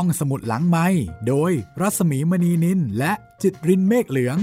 [0.00, 0.86] ห้องสมุดหลังไม้
[1.28, 4.38] โดยรัสมีมณีนินและจิตรินเมฆเหลือง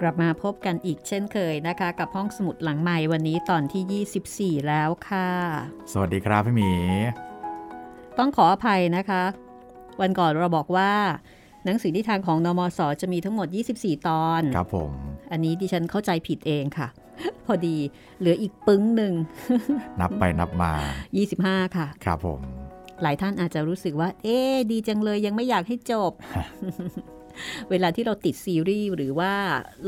[0.00, 5.28] กลับมาพบกันอีกเช่นเคยนะคะ กับห้องสมุดหลังใหม่วันนี้ตอนที่ 24 แล้วค่ะ
[5.92, 6.72] สวัสดีครับพี่หมี
[8.18, 9.22] ต้องขออภัยนะคะ
[10.00, 10.92] วันก่อนเราบอกว่า
[11.64, 14.92] หนังสือนิทานของนมสจะมีทั้งหมด 24 ตอน ครับผม
[15.32, 16.88] อันนี้ดิฉันเข้าใจผิดเองค่ะ
[17.46, 17.76] พอดี
[18.18, 19.12] เหลืออีกปึ้งหนึ่ง
[20.00, 20.72] นับไปนับมา
[21.22, 22.40] 25 ค่ะ ครับผม
[23.02, 26.12] หลายท่านอาจจะรู้สึกว่า เอ๊ะดีจังเลยยังไม่อยากให้จบ
[27.70, 29.32] เวลาที่เราติดซีรีส์หรือว่า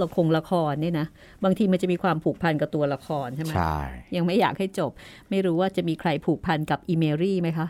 [0.02, 1.06] ละครละครเนี่ยนะ
[1.44, 3.76] บางทีมันจะมีความผูกพันกับตัวละครใช่ไหมใช่
[4.16, 4.90] ยังไม่อยากให้จบ
[5.30, 7.66] ไม่รู้ว่าจะมีใครผูกพันกับอีเมรี่ไหมคะ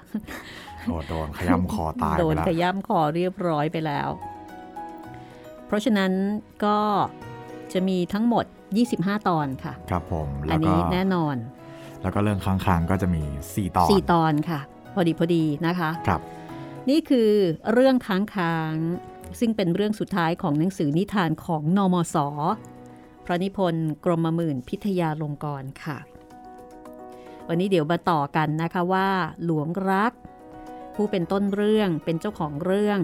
[0.86, 4.08] โดนโดนขย้ำคอตายโดไปนแล้วขย้ำคอเรียบร้อยไปแล้ว
[5.66, 6.12] เพราะฉะนั้น
[6.64, 6.78] ก็
[7.72, 8.44] จะมีทั้งหมด
[8.78, 11.36] 25 ตอนค่ะ ครับผมอัแล้นวก็นี้แน่นอน
[12.02, 14.60] แล้วก็เรื่องค้างๆก็จะมี 4 ตอน 4 ตอนค่ะ
[14.94, 16.20] พอดีพอดีนะคะ ครับ
[16.90, 17.30] นี่คือ
[17.72, 22.16] เรื่องค้างค้างๆซึ่งเป็นเรื่องสุดท้ายของหนังสือนิทานของนอมศ
[23.24, 25.98] พระนิพนธ์กรมหมื่นพิทยาลงกรณ์ค่ะ
[27.48, 29.08] วันนี้เดี๋ยวมาต่อกันนะคะว่า
[29.44, 30.12] หลวงรัก
[30.94, 33.00] ผู้เป็นต้นเรื่องเป็นเจ้าของเรื่อง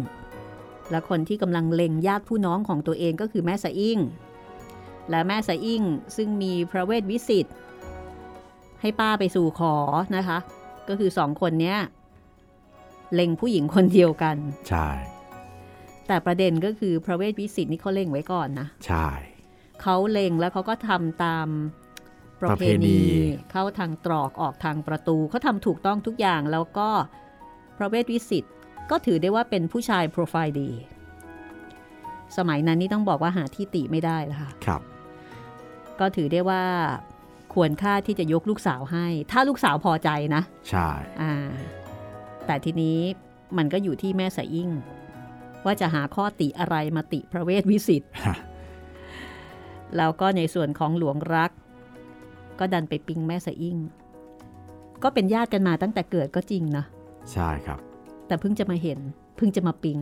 [0.91, 3.98] และคนที่กำลังเล็งญาติผู้น้องของตัวเองก็คือแม่สะอิ่ง
[5.10, 5.82] และแม่สะอิ่ง
[6.16, 7.46] ซึ่งมีพระเวทวิสิต
[8.80, 9.74] ให้ป้าไปสู่ขอ
[10.16, 10.38] นะคะ
[10.88, 11.78] ก็คือสองคนเนี้ย
[13.14, 14.36] เล็งผู้หญิงคนเดียวกัน
[14.68, 14.88] ใช่
[16.06, 19.08] แต่ประเด็นก็คือพระเวทวิสิตนี่เขาเล็งไว้ก่อนนะ ใช่
[19.82, 21.48] เขาเล็งแล้วเขาก็ทำตาม
[22.40, 22.98] ประเพประเพณีณี
[23.50, 26.88] เข้าทางตรอกออกทางประตูเขาทำถูกต้องทุกอย่างแล้วก็
[27.78, 28.44] พระเวทวิสิต
[28.90, 30.70] ก็ถือได้ว่าเป็นผู้ชายโปรไฟล์ดี
[32.36, 34.80] สมัยนั้นนี่ต้องบอกว่าหาที่ติไม่ได้แล้วค่ะครับ
[36.00, 36.62] ก็ถือได้ว่า
[37.54, 40.88] ควรค่าที่จะยกลูกสาวให้ ถ้าลูกสาวพอใจนะ ใช่
[41.22, 41.34] อ่า
[42.46, 42.98] แต่ทีนี้
[43.56, 44.69] มันก็อยู่ที่แม่สะอิ่ง
[45.64, 48.02] ว่าจะหาข้อติอะไรมาติพระเวทวิสิต
[49.96, 51.50] แล้วก็ในส่วนของหลวงรัก
[52.58, 53.76] ก็ดันไปปิงแม่สะอิ่ง
[55.02, 56.84] ก็เป็นญาติกันมาตั้งแต่เกิดก็จริงนะ
[57.32, 57.78] ใช่ครับ
[58.26, 58.98] แต่เพิ่งจะมาเห็น
[59.36, 59.98] เพิ่งจะมาปิง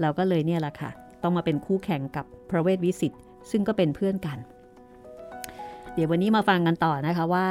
[0.00, 0.90] เราก็เลยเนี่ยแหละค่ะ
[1.22, 3.12] ต้องมาเป็นคู่แข่งกับพระเวทวิสิต
[3.50, 4.38] ซึ่งก็เป็นเพื่อนกัน
[5.94, 7.46] เดี๋ยววันนี้มาฟังกันต่อนะคะว่า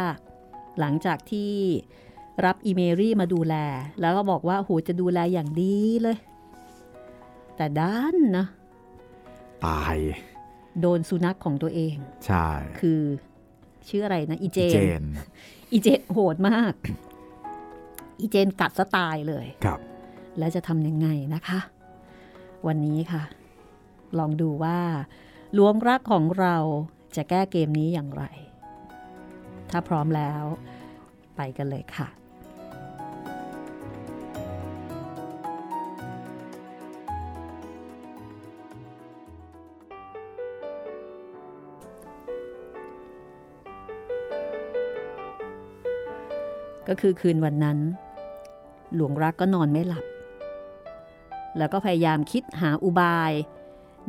[0.79, 1.51] หลังจากที่
[2.45, 3.55] รับอีเมรี่มาดูแล
[4.01, 6.17] แล้วก็บอกว่าโหจะดูแลอย่างดีเลย
[7.55, 8.45] แต่ด้านนะ
[9.65, 9.97] ตาย
[10.81, 11.95] โดนสุนัขของตัวเอง
[12.25, 12.47] ใช่
[12.79, 13.01] คือ
[13.87, 15.17] ชื่ออะไรนะ อีเจเจนน
[15.71, 16.73] อีเจนโหดมาก
[18.19, 19.79] อีเจนกัดสไตล์เลย ครับ
[20.37, 21.59] แล้วจะทำยังไงนะคะ
[22.67, 23.23] วันนี้ค่ะ
[24.19, 24.79] ลองดูว่า
[25.57, 26.55] ลวงรักของเรา
[27.15, 28.23] จะแก้เกมนี้อย่างไร
[29.69, 30.41] ถ้าพร้อมแล้ว
[31.35, 32.07] ไปกันเลยค่ะ
[46.87, 47.77] ก็คือคืนวันนั้น
[48.95, 50.05] หลวงรักก็นอนไม่หลับ
[51.57, 53.31] แล้วก็พยายามคิดหาอุบาย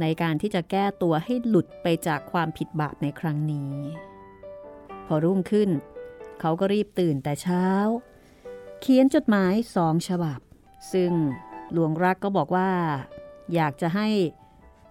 [0.01, 3.75] ในการที่จะแก้ตัวให้หลุดไปจากความผิดบาปในครั้งนี้
[5.07, 5.71] พอรุ่งขึ้น
[6.41, 7.67] เขาก็รีบตื่นแต่เช้า
[8.81, 10.41] เขียนจดหมายสองฉบับ
[10.93, 11.13] ซึ่ง
[11.73, 12.71] หลวงรักก็บอกว่า
[13.55, 14.09] อยากจะให้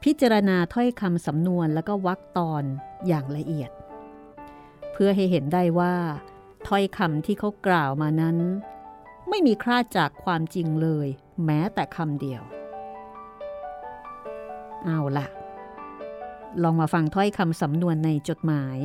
[0.03, 2.63] พิจารณาถ้อยคำสำนวนแล้วก็วรรคตอน
[3.07, 3.71] อย่างละเอียด
[4.93, 5.95] เพื่อให้เห็นได้ว่า
[6.67, 8.37] ถ้อยคำที่เขากล่าวมานั้น
[9.29, 11.07] ไม่มีคลาดจากความจริงเลย
[11.45, 12.41] แม้แต่คำเดียว
[14.85, 15.27] เอาละ
[16.63, 18.77] ลองมาฟังถ้อยคำสำนวนในจดหมาย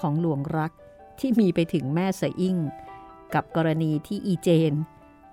[0.00, 0.72] ของหลวงรัก
[1.20, 2.56] ที่มีไปถึงแม่เสอิ่ง
[3.34, 4.72] กับกรณีที่อีเจน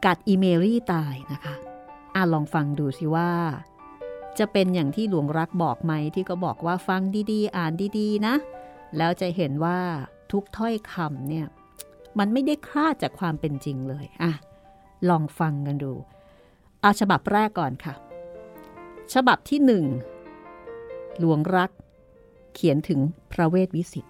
[0.05, 1.55] กัดอีเมรี่ตายนะคะ
[2.15, 3.31] อะลองฟังดูสิว่า
[4.39, 7.01] จะเป็นอย่างที่หลวงรักบอกไหมที่ก็บอกว่าฟัง
[7.31, 8.35] ดีๆ อ่านดีๆนะ
[8.97, 9.79] แล้วจะเห็นว่า
[10.31, 11.47] ทุกถ้อยคำเนี่ย
[12.19, 14.31] มันไม่ได้คลาดจากความเป็นจริงเลยอะ
[15.09, 15.93] ลองฟังกันดู
[16.81, 17.93] เอาฉบับแรกก่อนค่ะ
[19.13, 19.85] ฉบับที่หนึ่ง
[21.19, 21.71] หลวงรัก
[22.53, 22.99] เขียนถึง
[23.31, 24.05] พระเวทวิสิต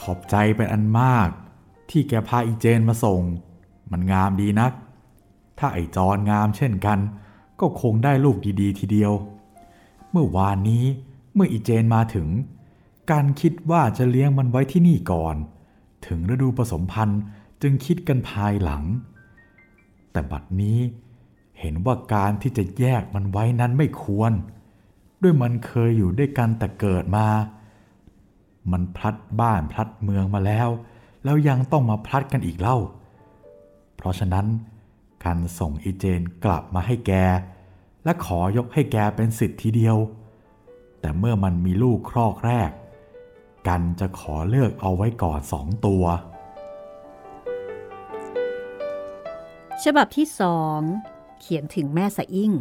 [0.00, 1.28] ขอบใจเป็นอันมาก
[1.90, 3.20] ที่แกพาอีเจนมาส่ง
[3.90, 4.72] มันงามดีนัก
[5.58, 6.98] ถ้าไอจอนงามเช่นกัน
[7.60, 9.12] ก็คงได้ลูกดีๆ ทีเดียว
[10.10, 10.84] เมื่อวานนี้
[11.34, 12.28] เมื่ออีเจนมาถึง
[13.10, 15.36] การคิดว่าจะเลี้ยงมันไว้ที่นี่ก่อน
[16.06, 17.20] ถึงฤดูผสมพันธุ์
[17.62, 18.84] จึงคิดกันภายหลัง
[20.12, 20.78] แต่บัดนี้
[21.60, 24.32] เห็นว่าการที่จะแยกมันไว้นั้นไม่ควร
[25.22, 27.26] ด้วยมันเคยอยู่ด้วยกันแต่เกิดมา
[28.72, 30.68] มันพลัดบ้านพลัดเมืองมาแล้ว
[31.24, 32.76] แล้วยังต้องมาพลัดกันอีกเล่า
[33.96, 34.46] เพราะฉะนั้น
[35.24, 37.12] การส่งอีเจนกลับมาให้แก
[38.04, 39.96] และขอยกให้แกเป็นสิทธิ์ทีเดียว
[41.00, 42.70] แต่เมื่อมันมีลูกครอกแรก
[43.68, 46.04] กันจะขอเลือกเอาไว้ก่อนสองตัว
[49.84, 50.80] ฉบับที่สอง
[51.40, 52.52] เขียนถึงแม่สะอิ่ง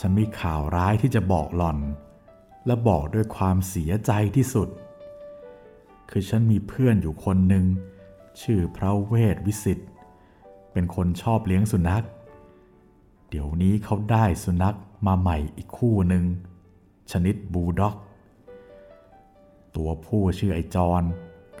[0.00, 1.78] ฉันมีข่าวร้ายที่จะบอกหล่อน
[2.66, 4.68] และบอกด้วยความเสียใจที่สุด
[6.10, 7.64] คือฉันมีเพื่อนอยู่คนหนึ่ง
[8.42, 9.78] ชื่อพระเวทวิสิต
[10.72, 12.04] เป็นคนชอบเลี้ยงสุนัข
[13.28, 14.76] เดี๋ยวนี้เขาได้สุนัข
[15.06, 16.24] มาใหม่อีกคู่หนึ่ง
[17.12, 17.94] ชนิดบูลด็อก
[19.76, 21.02] ตัวผู้ชื่อไอจอน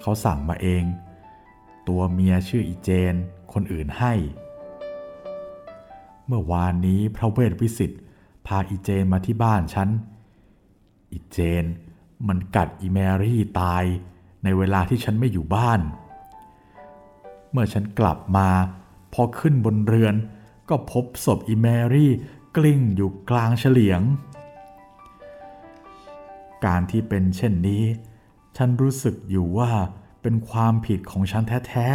[0.00, 0.84] เขาสั่งมาเอง
[1.88, 3.14] ตัวเมียชื่ออีเจน
[3.52, 4.14] คนอื่นให้
[6.26, 7.90] เมื่อวานนี้พระเวทวิสิต
[8.46, 9.88] พาอีเจนมาที่บ้านฉัน
[11.12, 11.64] อีเจน
[12.28, 13.84] มันกัดอีแมรี่ตาย
[14.44, 15.80] ในเวลาที่ฉันไม่อยู่บ้าน
[17.50, 18.48] เมื่อฉันกลับมา
[19.12, 20.14] พอขึ้นบนเรือน
[20.68, 22.12] ก็พบศพอีแมรี่
[22.56, 24.00] กลิ้งอยู่กลางเฉลียง
[26.66, 27.84] การที่เป็นเช่นนี้
[28.56, 29.72] ฉันรู้สึกอยู่ว่า
[30.26, 31.90] เป็นความผิดของฉันแท้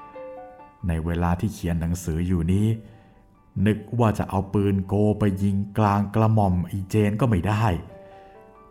[0.00, 2.66] ๆ ในเวลาที่เขียนหนังสืออยู่นี้
[3.66, 7.64] นึกว่าจะเอาปืนโกไปยิงกลางกระหม่อมอีเจนก็ไม่ได้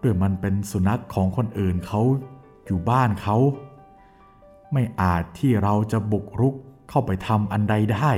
[0.01, 2.01] ด้วยมันเป็นสุนัขของคนอื่นเขา
[2.65, 3.37] อยู่บ้านเขา
[4.73, 6.55] ไม่อาจที่เราจะบุกรุก
[6.89, 8.11] เข้าไปทำอันใดได้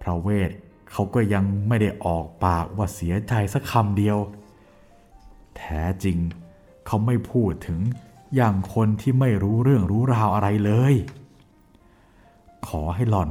[0.00, 0.50] พระเวท
[0.92, 4.18] เขาก็ยังไม่ได้ออกปากว่าเสียใจสักคำเดียว
[5.56, 6.18] แท้จริง
[6.86, 7.80] เขาไม่พูดถึง
[8.34, 10.94] อย่างคนที่ไม่รู้เรื่องรู้ราวอะไรเลย
[12.66, 13.30] ขอให้หล่อน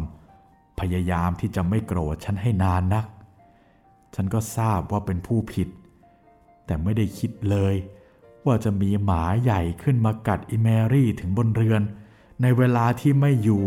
[0.79, 3.05] พยายามที่จะไม่โกรธฉันให้นานนัก
[4.15, 5.67] ฉันก็ทราบว่าเป็นผู้ผิด
[6.65, 7.75] แต่ไม่ได้คิดเลย
[8.45, 11.81] ว่าจะมีหมาใหญ่ขึ้นมากัดอิแมรี่ถึงบนเรือน
[12.41, 13.63] ในเวลาที่ไม่อยู่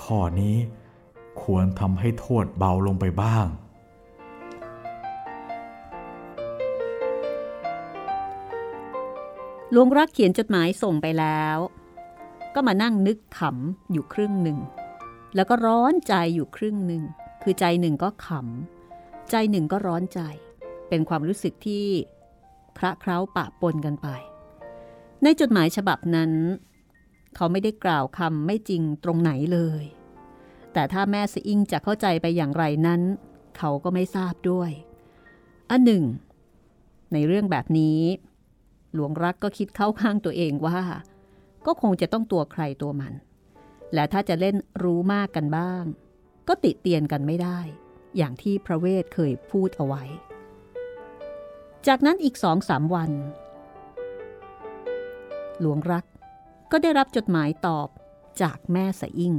[0.00, 0.56] ข้อนี้
[1.42, 3.46] ควรทำให้โทษเบาลงไปบ้าง
[9.72, 11.58] หลวงรักเขียนจดหมายส่งไปแล้ว
[12.54, 14.58] ก็มานั่งนึกขำอยู่ครึ่งหนึ่ง
[15.34, 17.02] แล้วก็ร้อนใจอยู่ครึ่งหนึ่ง
[17.42, 20.20] คือใจหนึ่งก็ขำ ใจหนึ่งก็ร้อนใจ
[20.88, 21.86] เป็นความรู้สึกที่
[22.78, 24.08] คระเคล้าปะปนกันไป
[25.22, 26.32] ในจดหมายฉบับนั้น
[27.34, 29.84] เขาไม่ได้กล่าวคำไม่จริงตรงไหนเลย
[30.72, 33.00] แต่ถ้าแม่สอิงจะเข้าใจไปอย่างไรนั้น
[33.58, 34.70] เขาก็ไม่ทราบด้วย
[35.70, 36.04] อันหนึ่ง
[37.12, 38.00] ในเรื่องแบบนี้
[38.94, 40.80] หลวงรักก็คิดเข้าข้างตัวเองว่า
[41.66, 43.12] ก็คงจะต้องตัวใครตัวมัน
[43.94, 45.84] และถ้าจะเล่นรู้มากกันบ้าง
[46.48, 47.58] ก็ติเตียนกันไม่ได้
[48.16, 50.02] อย่างที่พระเวทเคยพูดเอาไว้
[51.86, 53.10] จากนั้นอีกสองสามวัน
[55.60, 56.04] หลวงรัก
[56.70, 57.88] ก็ได้รับจดหมายตอบ
[58.42, 59.34] จากแม่สะอิ่ง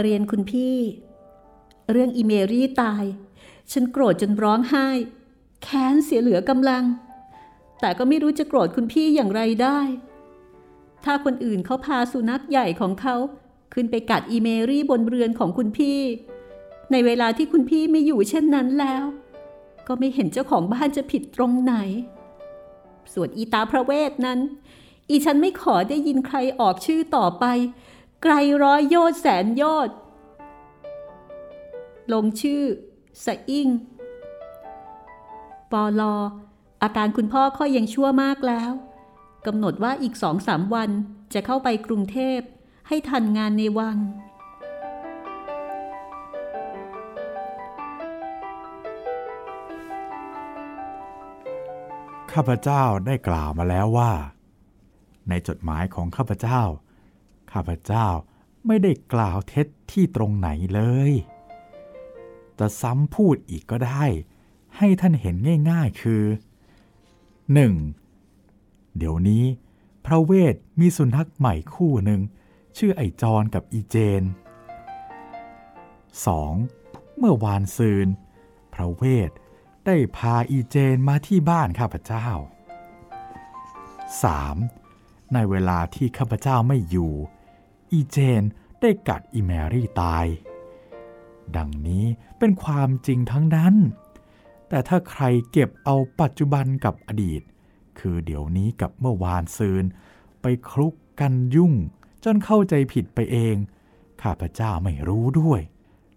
[0.00, 0.76] เรียนคุณพี่
[1.90, 3.04] เรื่องอีเมรี่ตาย
[3.72, 4.86] ฉันโกรธจนร้องไห้
[5.62, 6.84] แค้นเสียเหลือกำลัง
[7.80, 9.80] แต่ก็ไม่รู้จะโกรธคุณพี่อย่างไรได้
[11.04, 13.16] ถ้าคนอื่นเขาพาสุนัขใหญ่ของเขา
[13.74, 16.00] ขึ้นไปกัดอีเมรี่บนเรือนของคุณพี่
[16.92, 19.04] ในเวลาที่คุณพี่ไม่อยู่เช่นนั้นแล้ว
[19.86, 21.74] ก็ไม่เห็นเจ้าของบ้านจะผิดตรงไหน
[23.12, 24.38] ส่วนอีตาพระเวทนั้น
[25.08, 27.44] อีฉันไม่ขอได้ยินใครออกชื่อต่อไป
[28.22, 29.94] ไกลร้อยโยชน์แสนโยชน์
[32.12, 32.62] ลงชื่อ
[33.24, 33.68] สะอิ่ง
[35.72, 36.14] ปอลอ
[36.82, 38.72] อาการคุณพ่อค่อยยังชั่วมากแล้ว
[39.46, 40.90] กำหนดว่าอีกสองสามวัน
[41.32, 42.38] จะเข้าไปกรุงเทพ
[42.88, 43.98] ให้ทันงานในวัง
[52.32, 54.12] ข้าพเจ้าได้กล่าวมาแล้วว่า
[55.28, 56.62] ในจดหมายของข้าพเจ้า
[57.52, 58.06] ข้าพเจ้า
[58.66, 61.12] ไม่ได้กล่าวเท็จที่ตรงไหนเลย
[62.60, 64.04] จะซ้ำพูดอีกก็ได้
[64.76, 65.36] ให้ท่านเห็น
[65.70, 66.22] ง่าย ๆ คือ
[68.00, 68.96] 1.
[68.96, 69.44] เดี๋ยวนี้
[70.06, 72.20] พระเวทมีสุนัขใหม่คู่หนึ่ง
[72.76, 74.22] ชื่อไอจอนกับอีเจน
[76.50, 77.18] 2.
[77.18, 78.08] เมื่อวานซืน
[78.74, 79.30] พระเวท
[79.86, 82.28] ได้พาอีเจนมาที่บ้านข้าพเจ้า
[84.00, 85.32] 3.
[85.32, 87.12] ในเวลาที่ข้าพเจ้าไม่อยู่
[87.92, 88.42] อีเจน
[88.80, 90.26] ได้กัดอีแมรี่ตาย
[91.56, 92.04] ดังนี้
[92.38, 93.74] เป็นความจริงทั้งนั้น
[94.68, 97.42] แต่ถ้าใครเก็บเอาปัจจุบันกับอดีต
[97.98, 99.84] คือเดี๋ยวนี้กับเมื่อวานซืน
[100.42, 101.72] ไปคลุกกันยุ่ง
[102.24, 103.56] จนเข้าใจผิดไปเอง
[104.22, 105.60] ข้าพเจ้าไม่รู้ด้วย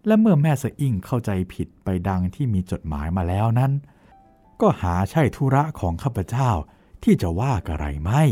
[0.06, 3.72] และเมื่อแม่สะอิ่งเข้าใจผิดไปดังที่มีจดหมายมาแล้วนั้น
[4.62, 6.50] ก็หาใช่ธุระของข้าพเจ้า
[7.04, 8.24] ที่จะว่าอะไรไม่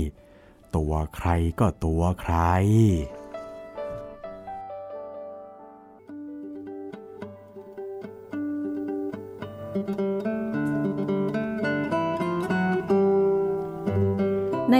[0.75, 1.29] ตัวใคร
[1.59, 2.35] ก็ตัวใคร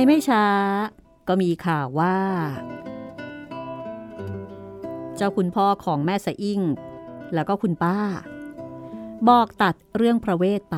[0.08, 0.46] ไม่ช้า
[1.28, 2.18] ก็มีข่าวว่า
[5.16, 6.62] เจ้าคุณพ่อของแม่สะอิ่ง
[7.34, 7.98] แล้วก็คุณป้า
[9.30, 10.78] บอกตัดเรื่องพระเวทไป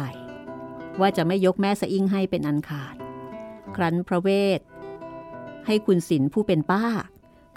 [1.00, 2.96] ว่าจะไม่ยกแม่สะอิ่งให้เป็นอันขาด
[3.76, 4.60] ครั้นพระเวท
[5.66, 6.86] ให้คุณศิลผู้เป็นป้า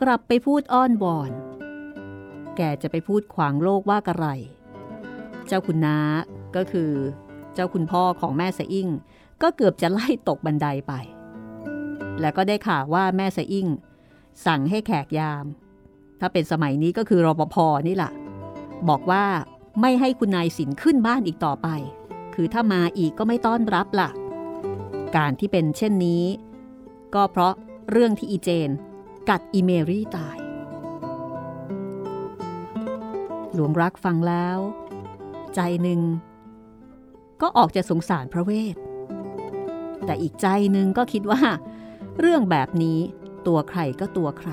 [0.02, 1.32] กลับไปพูดอ้อนวอน
[2.56, 4.26] แกจะไปพูดขวางโลกว่ากระไร
[5.46, 5.99] เจ้าคุณน้า
[6.56, 6.92] ก็คือ
[7.54, 8.88] เจ้าคุณพ่อของแม่สะอิ่ง
[9.42, 10.92] ก็เกือบจะไล่ตกบันไดไป
[12.20, 13.68] แล้วก็ได้ข่าวว่าแม่สะอิ่ง
[14.46, 15.44] สั่งให้แขกยาม
[16.20, 17.56] ถ้าเป็นสมัยนี้ก็คือรปภ
[17.88, 18.12] นี่แหละ
[18.88, 19.25] บอกว่า
[19.80, 21.68] ไม่ให้คุณนายสินขึ้นบ้านอีกต่อไป
[22.35, 24.11] คือถ้ามาอีกก็ไม่ต้อนรับล่ะ
[25.16, 26.25] การที่เป็นเช่นนี้
[27.14, 27.54] ก็เพราะ
[27.90, 28.70] เรื่องที่อีเจน
[29.28, 30.37] กัดอีเมรี่ตาย
[33.54, 34.58] หลวงรักฟังแล้ว
[35.54, 36.00] ใจหนึ่ง
[37.42, 38.76] ก็ออกจะสงสารพระเวท
[40.04, 41.40] แต่อีกใจหนึ่งก็คิดว่า
[42.20, 43.00] เรื่องแบบนี้
[43.46, 44.50] ตัวใครก็ตัวใคร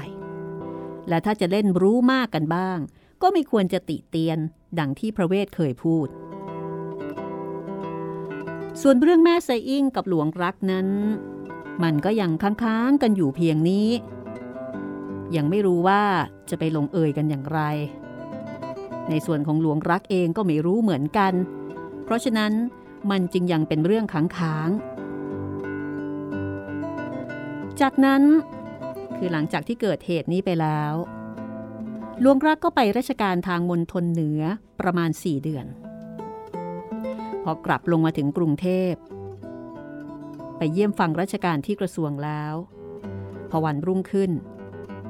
[1.09, 2.77] และถ้าจะเล่นรู้มากกันบ้าง
[3.21, 4.37] ก็ไม่ควรจะติเตียน
[4.79, 6.07] ดังที่พระเวทเคยพูด
[8.81, 10.87] ส่วนเรื่องแม่ไซอิ่งกับหลวงรักนั้น
[11.83, 13.89] มันก็ยังค้างๆกันอยู่เพียงนี้
[15.35, 16.03] ยังไม่รู้ว่า
[16.49, 17.59] จะไปลงเอยกันอย่างไร
[19.09, 21.33] ในส่วนของหลวงรักเองก็ไม่รู้เหมือนกัน
[22.03, 22.53] เพราะฉะนั้น
[23.11, 25.02] มันจึงยังเป็นเรื่องค้างๆ
[27.81, 28.23] จากนั้น
[29.17, 30.93] คือหลังจากที่เกิดเหตุนี้ไปแล้ว
[32.21, 34.41] หลวงรักก็ไปราชการทางมณฑลเหนือ
[34.79, 35.65] ประมาณ 4 เดือน
[37.43, 38.93] พอกลับลงมาถึงกรุงเทพ
[40.57, 42.53] ไปเยี่ยมฟังราชการที่กระทรวงแล้ว
[43.49, 44.31] พอวันรุ่งขึ้น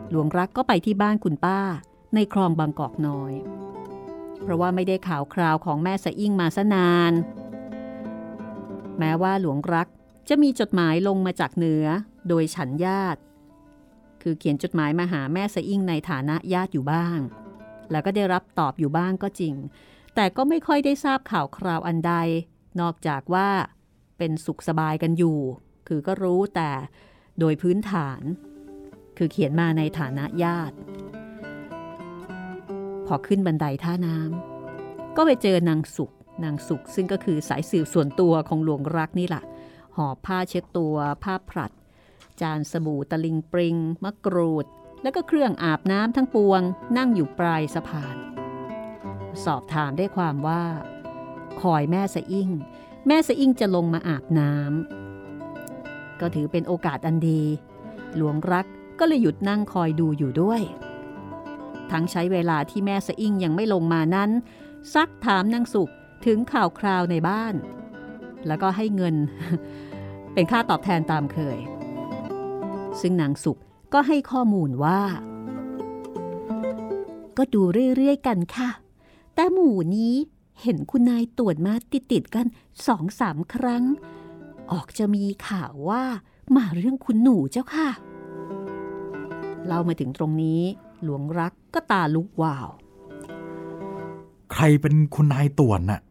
[0.10, 1.60] หลวงรักก็ไปที่บ้านคุณป้า
[2.16, 3.34] ในคลองบางกอกน้อย
[4.42, 7.14] เพราะว่าไม่ได้ข่าวคราวของแม่สะอิ่งมาซะนาน
[9.00, 9.88] แม้ว่าหลวงรัก
[10.30, 11.86] จะมีจดหมายลงมาจากเหนือ
[12.28, 13.22] โดยฉันญาติ
[14.22, 17.20] คือเขียนจดหมายมาหาแม่สะอิ่งในฐานะญาติอยู่บ้าง
[17.92, 19.54] แล้วก็ได้รับตอบอยู่บ้างก็จริง
[20.16, 22.14] แต่ก็ไม่ค่อยได้ทราบข่าวคราวอันใด
[22.82, 23.50] นอกจากว่า
[24.18, 25.40] เป็นสุขสบายกันอยู่
[25.88, 26.72] คือก็รู้แต่
[27.40, 28.22] โดยพื้นฐาน
[29.18, 30.76] คือเขียนมาในฐานะญาติ
[33.08, 36.12] พอขึ้นบันไดท่าน้ำก็ไปเจอนางสุข
[36.44, 39.44] นางสุขซึ่งก็คือสายสืบส่วนตัวของหลวงรักนี่แหละ
[39.96, 41.72] หอบผ้าเช็ดตัว ผ้าผลัด
[42.42, 44.66] จานสบู่ตะลิงปริง มะกรูด
[45.02, 46.62] แล้วก็เครื่องอาบน้ำทั้งปวง
[46.98, 48.18] นั่งอยู่ปลายสะพาน
[49.44, 50.64] สอบถามได้ความว่า
[51.62, 52.50] คอยแม่สะอิ่ง
[53.08, 57.42] แม่สะอิ่งจะลงมาอาบน้ำก็ถือเป็นโอกาสอันดี
[58.16, 58.66] หลวงรัก
[59.00, 60.62] ก็เลยหยุดนั่งคอยดูอยู่ด้วย
[61.92, 64.30] ทั้งใช้เวลาที่แม่สะอิ่งยังไม่ลงมานั้น
[64.94, 65.92] ซักถามนางสุข
[66.26, 67.56] ถึงข่าวคราวในบ้าน
[68.48, 69.16] แล้วก็ให้เงิน
[70.34, 71.58] เป็นค่าตอบแทนตามเคย
[73.02, 73.60] ซึ่งนางสุข
[73.94, 75.02] ก็ให้ข้อมูลว่า
[77.38, 77.62] ก็ดู
[77.96, 78.70] เรื่อยๆกันค่ะ
[79.36, 80.14] แต่หมู่นี้
[80.62, 81.74] เห็นคุณนายตรวจมา
[82.12, 82.46] ติดๆกัน
[82.88, 83.84] สองสามครั้ง
[84.72, 86.04] ออกจะมีข่าวว่า
[86.56, 87.90] มาเรื่องคุณหนูเจ้าค่ะ
[89.66, 90.62] เล่ามาถึงตรงนี้
[91.04, 92.68] หลวงรักก็ตาลุกวาว
[94.52, 96.02] ใครเป็นคุณนายต่วนน่ะ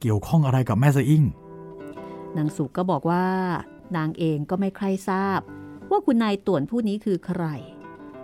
[0.00, 1.24] เกี่ยวข้องอะไรกับแม่สะอิ่ง
[2.36, 3.24] นางสุก็บอกว่า
[3.96, 5.40] นางเองก็ไม่ใครทราบ
[5.90, 7.44] ว่าคุณนายต่วนผู้นี้คือใคร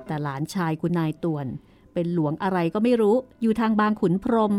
[0.06, 1.46] แต่หลานชายคุณนายต่วน
[1.94, 4.52] เป็นหลวงอะไรก็ไม่รู้อยู่ทางบางขุนพรหม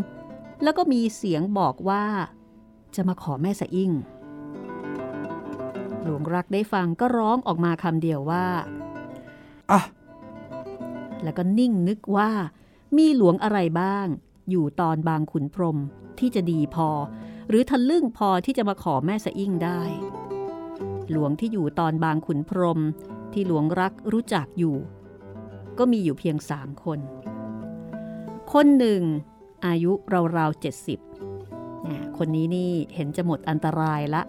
[0.62, 2.04] แล้วก็มีเสียงบอกว่า
[2.94, 3.92] จะมาขอแม่สะอิ่ง
[6.02, 8.46] หลวงรักได้ฟังก็ร้องออกมาคำเดียวว่า
[9.70, 9.80] อะ
[11.22, 12.30] แล้วก็นิ่งนึกว่า
[12.96, 14.06] มีหลวงอะไรบ้าง
[14.50, 15.78] อยู่ตอนบางขุนพรหม
[16.18, 16.88] ที่จะดีพอ
[17.48, 19.80] หรือทะลึ่งพอที่จะมาขอแม่สะอิ่งได้
[21.10, 22.80] หลวงที่อยู่ตอนบางขุนพรม
[23.32, 24.76] ที่หลวงรักรู้จักอยู่
[25.78, 26.98] ก็มีอยู่เพียงสามคน
[28.52, 29.02] คนหนึ่ง
[29.66, 29.92] อายุ
[30.36, 31.00] ราวๆเจ็ดสิบ
[32.16, 34.22] คนนี้นี่เห็นจะหมดอันตรายละ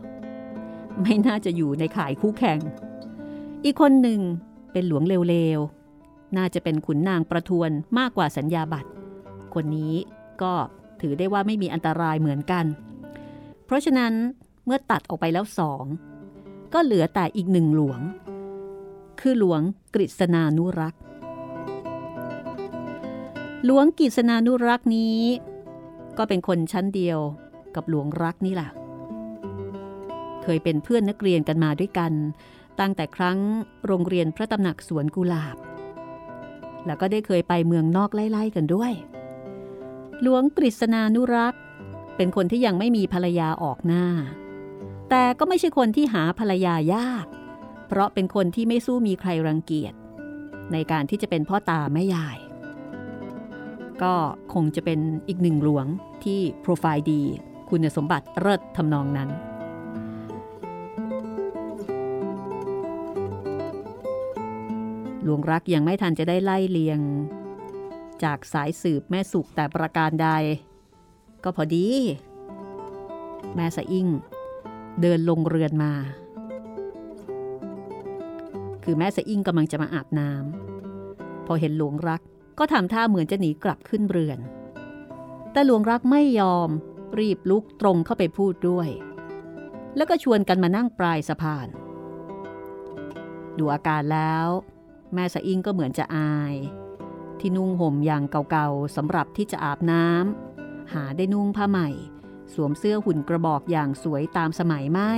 [1.01, 2.59] ไม่น่าจะอยู่ในข่ายคู่แข่ง
[3.63, 4.21] อีกคนหนึ่ง
[4.71, 8.89] เป็นหลวงเลวๆ น่าจะเป็นขุนนางประทวนมากกว่าสัญญาบัตร
[9.53, 9.93] คนนี้
[10.41, 10.53] ก็
[11.01, 12.65] ถือได้ว่าไม่มีอันตรายเหมือนกัน
[13.65, 14.13] เพราะฉะนั้น
[14.65, 15.83] เมื่อตัดออกไปแล้วสอง
[16.73, 18.01] ก็เหลือแต่อีกหนึ่งหลวง
[19.19, 19.61] คือหลวง
[19.93, 21.01] กฤษณานุรักษ์
[23.65, 25.19] หลวงกิษณานุรักษ์นี้
[26.17, 27.19] ก็เป็นคนชั้นเดียว
[27.75, 28.69] กับหลวงรักนี่แหละ
[30.43, 32.13] เคยเป็นเพื่อนนักเรียนกันมาด้วยกัน
[32.79, 33.37] ตั้งแต่ครั้ง
[33.87, 35.57] โรงเรียนพระตำหนักสวนกุหลาบ
[36.85, 38.93] แล้วก็ได้เคยไปเมืองนอกไล่ๆกันด้วย
[40.21, 41.61] หลวงกฤษณานุรักษ์
[42.15, 44.05] เป็นคนที่ยังไม่มีภรรยาออกหน้า
[45.09, 47.25] แต่ก็ไม่ใช่คนที่หาภรรยายาก
[47.87, 49.93] เพราะเป็นคนที่ไม่สู้มีใครรังเกียจ
[50.73, 52.37] ในการที่จะเป็นพ่อตาแม่ยาย
[54.03, 54.13] ก็
[54.53, 55.85] คงจะเป็นอีกหนึ่งหลวง
[56.23, 57.21] ที่โปรไฟล์ดี
[57.69, 59.29] คุณสมบัติเลิศทำนองนั้น
[65.23, 66.99] หลวงรักยังไม่ทันจะได้ไล่เลียง
[68.23, 70.29] จากสายสืบแม่สุขแต่ประการใด
[71.43, 71.87] ก็พอดี
[73.55, 74.07] แม่สะอิ่ง
[75.01, 75.93] เดินลงเรือนมา
[78.83, 82.21] คือแม่สะอิ่งกำลังจะมาอาบน้ำพอเห็นหลวงรัก
[82.59, 84.39] ก็ทำท่าเหมือนจะหนีกลับขึ้นเรือน
[85.51, 86.69] แต่หลวงรักไม่ยอม
[87.19, 88.89] รีบลุกตรงเข้าไปพูดด้วย
[89.95, 91.67] แล้วก็ชวนกันมานั่งปลายสะพาน
[93.57, 94.47] ดูอาการแล้ว
[95.13, 96.55] แม่สะอิงก็เหมือนจะอาย
[97.39, 101.89] ที่นุ่งห่มอย่างเก่าๆสำหรับที่จะอาบน้ำหาได้นุ่งผ้าใหม่
[102.53, 105.13] สวมเสื้อหุ่นกระบอกอย่างสวยตามสมัยไม่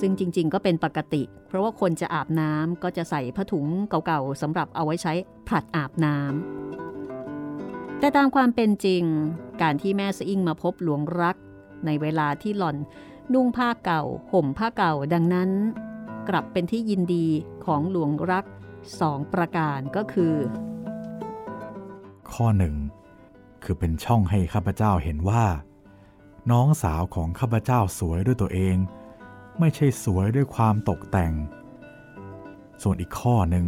[0.00, 3.66] ซึ่งจริง ๆ ก็เป็นปกติ เพราะว่าคนจะอาบน้ำก็จะใส่ผ้าถุง
[4.06, 5.12] เก่าๆสำหรับเอาไว้ใช้
[5.48, 9.02] ผลัดอาบน้ำแต่ตามความเป็นจริง
[9.62, 11.36] การที่แม่สะอิงมาพบหลวงรัก
[11.86, 12.76] ในเวลาที่หล่อน
[13.32, 15.50] นุ่งผ้าเก่า ห่มผ้าเก่าดังนั้น
[16.28, 17.26] กลับเป็นที่ยินดี
[17.64, 18.44] ของหลวงรัก
[19.00, 20.34] สองประการก็คือ
[22.32, 22.74] ข้อหนึ่ง
[23.64, 25.44] คือเป็นช่องให้ข้าพเจ้าเห็นว่า
[26.50, 28.76] น้องสาวของข้าพเจ้าสวยด้วยตัวเอง
[29.58, 31.32] ไม่ใช่สวยด้วยความตกแต่ง
[32.82, 33.66] ส่วนอีกข้อหนึ่ง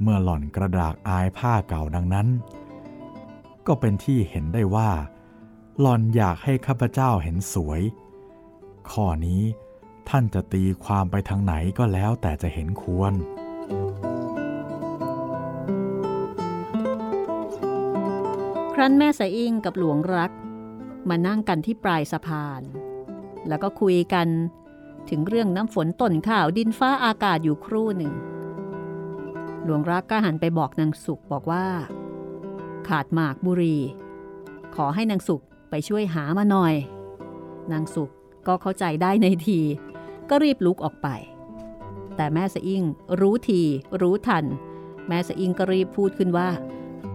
[0.00, 2.28] เมื่อหล่อนกระดากอายผ้าเก่าดังนั้น
[3.66, 4.90] ก็เป็นที่เห็นได้ว่า
[5.80, 7.80] หล่อนอยากให้ข้าพเจ้าเห็นสวย
[8.90, 9.42] ข้อนี้
[10.08, 13.12] ท่านจะตีความไปทางไหนก็แล้วแต่จะเห็นควร
[18.74, 20.32] ครั้นแม่สะอิงกับหลวงรัก
[21.08, 22.62] มานั่งกันที่ปลายสะพาน
[23.48, 24.28] แล้วก็คุยกัน
[25.10, 28.14] ถึงเรื่องน้ำฝนต้นข่าวดินฟ้าอากาศอยู่ครู่หนึ่ง
[29.64, 31.66] หลวงรักก็หันไปบอกนางสุกบอกว่า
[32.88, 33.76] ขาดหมากบุรี
[34.76, 35.40] ขอให้นางสุก
[35.70, 36.74] ไปช่วยหามาหน่อย
[37.72, 38.10] นางสุก
[38.46, 39.60] ก็เข้าใจได้ในที
[40.30, 41.08] ก็รีบลุกออกไป
[42.16, 42.82] แต่แม่สะอิง
[43.20, 43.60] รู้ที
[44.00, 44.44] รู้ทัน
[45.08, 46.48] แม่สะอิงก็รีบพูดขึ้นว่า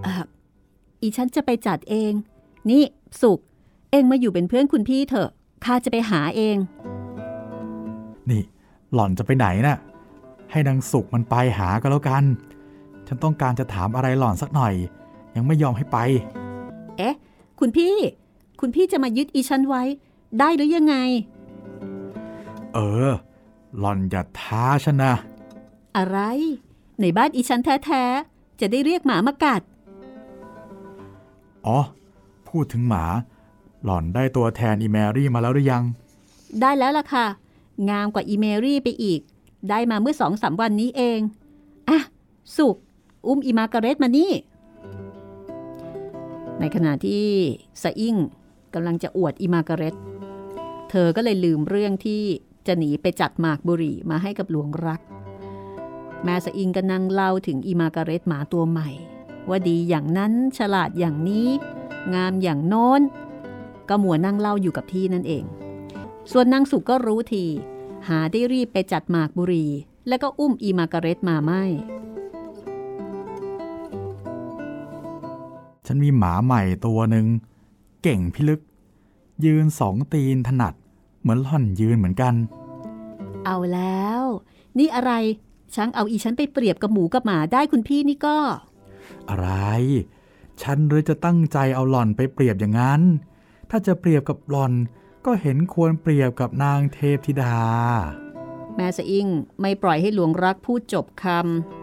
[0.05, 0.07] อ
[1.01, 2.13] อีฉันจะไปจัดเอง
[2.69, 2.83] นี่
[3.21, 3.39] สุก
[3.91, 5.29] เองมาอยู่เป็นเพื่อนคุณพี่เถอะ
[5.65, 6.57] ข้าจะไปหาเอง
[8.29, 8.43] นี่
[8.93, 9.77] หล่อนจะไปไหนนะ่ะ
[10.51, 12.23] ให้นางสุกมันไปหาก็แล้วกัน
[13.07, 14.73] ฉันต้องการจะถามอะไรหล่อนสักหน่อย
[15.35, 15.97] ยังไม่ยอมให้ไป
[16.97, 17.15] เอ๊ะ
[17.59, 17.95] คุณพี่
[18.59, 19.83] คุณพี่จะมายึดอีฉันไว้
[20.39, 20.95] ได้หรือยังไง
[22.73, 23.09] เออ
[23.77, 25.13] หล่อนอย่าท้าฉันนะ
[25.97, 26.19] อะไร
[27.01, 29.61] ในบ้านอีฉันแท้ๆ จะได้เรียกหมามากัด
[31.65, 31.79] อ๋อ
[32.49, 33.05] พูดถึงหมา
[33.83, 35.83] หล่อนได้ตัวแทนอีแมรี่มาแล้วหรือยัง
[36.61, 37.27] ได้แล้วล่ะค่ะ
[37.89, 39.21] งามกว่าอีเมรี่ไปอีก
[39.69, 41.19] ได้มาเมื่อสองสามวันนี้เอง
[41.89, 41.99] อะ
[42.57, 42.75] สุก
[43.27, 44.31] อุ้มอีมาการเรตมานี่
[46.59, 47.25] ในขณะที่
[47.83, 48.15] สะอิ่ง
[48.73, 49.95] กำลังจะอวดอีมาการเรต
[50.89, 52.23] เธอก็เลยลืมเรื่องที่
[52.67, 55.01] จะหนีไปจัดหมากบุรีมาให้กับหลวงรัก
[56.23, 58.89] แม่สะอิงก็นั่งเล่าถึงอีมาการเรตหมาตัวใหม่
[59.49, 61.47] ว่าดีอย่างนั้นฉลาดอย่างนี้
[62.13, 63.01] งามอย่างโน้น
[63.91, 65.43] ก็มัวนั่งเล่าอยู่กับที่นั่นเอง
[66.31, 67.45] ส่วนนางสุกก็รู้ที
[68.07, 69.69] หาได้รีบไปจัดหมากบุหรี่
[70.07, 71.63] แล้วก็อุ้มอีมาการเรตมาไม่
[75.85, 77.25] ฉันมีหมาใหม่ตัวหนึ่ง
[78.03, 78.61] เก่งพิลึก
[79.45, 80.73] ยืนสองตีนถนัด
[81.21, 82.33] เหมือนหล่อนยืนเหมือนกัน
[83.45, 84.21] เอาแล้ว
[84.77, 85.11] นี่อะไร
[85.75, 88.37] ช้างเอาอีฉันไปเปรียบกับหมูกับหมาได้คุณพี่นี่ก็
[89.29, 89.49] อะไร
[90.61, 93.01] ฉันหรือจะตั้งใจเอาหล่อนไปเปรียบอย่างนั้น
[93.73, 94.73] ถ้าจะเปรียบกับหล่อน
[95.25, 97.57] ก็เห็นควรเปรียบกับนางเทพธิดา
[98.75, 99.27] แม่สะอิง
[99.61, 101.25] ไม่ปล่อยให้หลวงรักพูดจบค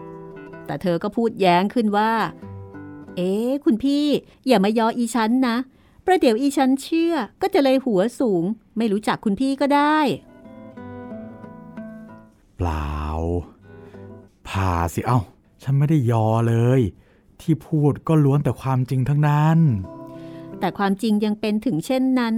[0.05, 2.11] ำแต่เธอก็พูดแย้งขึ้นว่า
[3.15, 3.33] เอ๊
[3.65, 4.05] คุณพี่
[4.47, 5.57] อย่ามายออีฉันนะ
[6.05, 8.43] ประเดี๋ยวอีฉันเชื่อก็จะเลยหัวสูง
[8.77, 9.99] ไม่รู้จักคุณพี่ก็ได้
[12.57, 12.95] เปล่า
[14.47, 15.19] ผ่าสิเอา้า
[15.63, 16.81] ฉันไม่ได้ยอเลย
[17.41, 19.59] ที่พูดก็ล้วนแต่ความจริงทั้งนั้น
[20.59, 22.35] แต่ความจริงยังเป็นถึงเช่นนั้น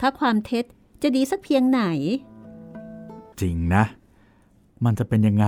[0.00, 0.64] ถ้าความเท็จ
[1.02, 1.82] จะดีสักเพียงไหน
[3.40, 3.84] จริงนะ
[4.84, 5.46] มันจะเป็นยังไง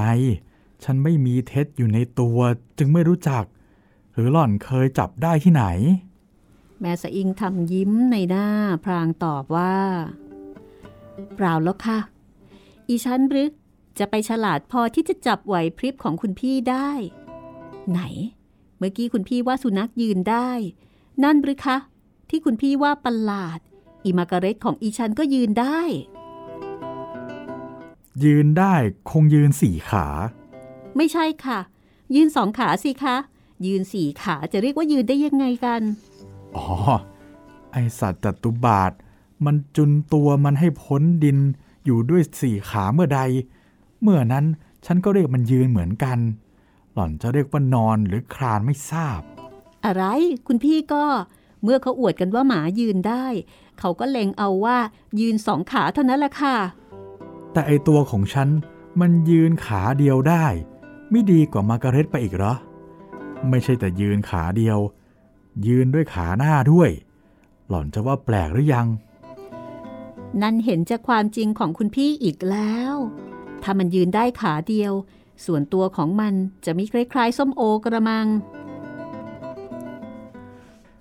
[0.85, 2.38] ฉันไม่มีเท็จอยู่ในตัว
[2.78, 3.44] จึงไม่รู้จัก
[4.12, 5.64] หรือหล่อนเคยจับได้ที่ไหน
[6.81, 8.46] แม่สะอิงทำยิ้มในหน้า
[8.85, 9.76] พรางตอบว่า
[11.35, 11.98] เปล่าแล้วค่ะ
[12.88, 13.48] อีฉันหรือ
[13.98, 16.90] จะไปฉลาดพอที่จะจับไหวพริบของคุณพี่ได้
[17.90, 18.00] ไหน
[18.78, 20.50] เมื่อกี้คุณพี่ว่าสุนัขยืนได้
[21.24, 21.76] นั่นหรือคะ
[22.31, 23.59] ที่คุณพี่ว่าประหลาด
[24.05, 25.81] อีมาการเร็ตของอีฉันก็ยืนได้
[28.25, 28.75] ยืนได้
[29.11, 30.07] คงยืนสี่ขา
[30.97, 31.59] ไม่ใช่ค่ะ
[32.14, 33.17] ยืนสองขาสิคะ
[33.67, 35.83] ยืนสี่ขาจะเรียกว่ายืนได้ยังไงกัน
[36.57, 36.67] อ๋อ
[37.73, 38.93] ไอสัตว์จัตุบาท
[39.45, 41.38] มันจุนตัวมันให้พ้นดิน
[41.85, 43.21] อยู่ด้วยสี่ขาเมื่อใด
[44.03, 44.45] เมื่อนั้น
[44.87, 46.19] ฉันก็เรียกมันยืนเหมือนกัน
[46.93, 49.21] หล่อนจะเรียกว่านอนหรือคลานไม่ทราบ
[49.85, 50.05] อะไร
[50.47, 51.05] คุณพี่ก็
[51.62, 53.27] เมื่อเขาอวดกันว่าหมายืนได้
[53.79, 54.79] เขาก็เล็งเอาว่า
[55.21, 56.57] ยืนสองขาเท่านั้นแหละค่ะ
[57.53, 58.49] แต่ไอตัวของฉัน
[59.01, 60.47] มันยืนขาเดียวได้
[61.11, 62.55] ไม่ดีกว่ามาร์การเร็ตไปอีกเหรอ
[63.49, 64.79] ไม่ใช่แต่ยืนขาเดียว
[65.66, 66.90] ยืนด้วยขาหน้าด้วย
[67.68, 68.87] หล่อนจะว่าแปลกหรือยัง
[70.42, 72.94] นั่นเห็นจากความจริงของคุณพี่อีกแล้ว
[73.62, 74.92] ถ้ามันยืนได้ขาเดียว
[75.44, 78.27] ส่วนตัวของมันจะมีคล้ายๆส้มโอกระมัง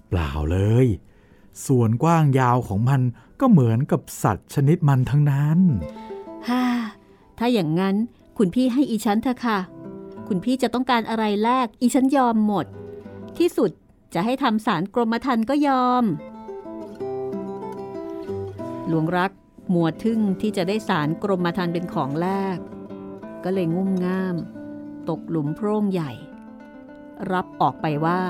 [0.10, 0.88] เปล่าเลย
[1.68, 3.02] ส่วนกว้างยาวของมัน
[3.40, 5.60] ก็เหมือนกับสัตว์ชนิดมันทั้งนั้น
[6.50, 6.64] ฮ่า
[7.38, 7.96] ถ้าอย่างนั้น
[8.38, 9.60] คุณพี่ให้อีฉันเถอะค่ะ
[10.28, 12.66] คุณพี่จะต้องการอะไรแลกอีฉันยอมหมด
[13.38, 13.72] ที่สุด
[14.14, 16.04] จะให้ทำสารกรมธรรม์ก็ยอม
[18.88, 19.32] หลวงรัก
[19.74, 22.58] มัวทึ่งที่จะได้สารกรมธรรม์เป็นของแลก
[23.44, 24.36] ก็เลยงุ่มง่าม
[25.10, 26.12] ตกหลุมโพร่งใหญ่
[27.32, 28.22] รับออกไปว่า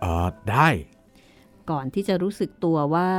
[0.00, 0.68] เออได้
[1.70, 3.12] ก่อนที่จะรู้สึกตัวว่า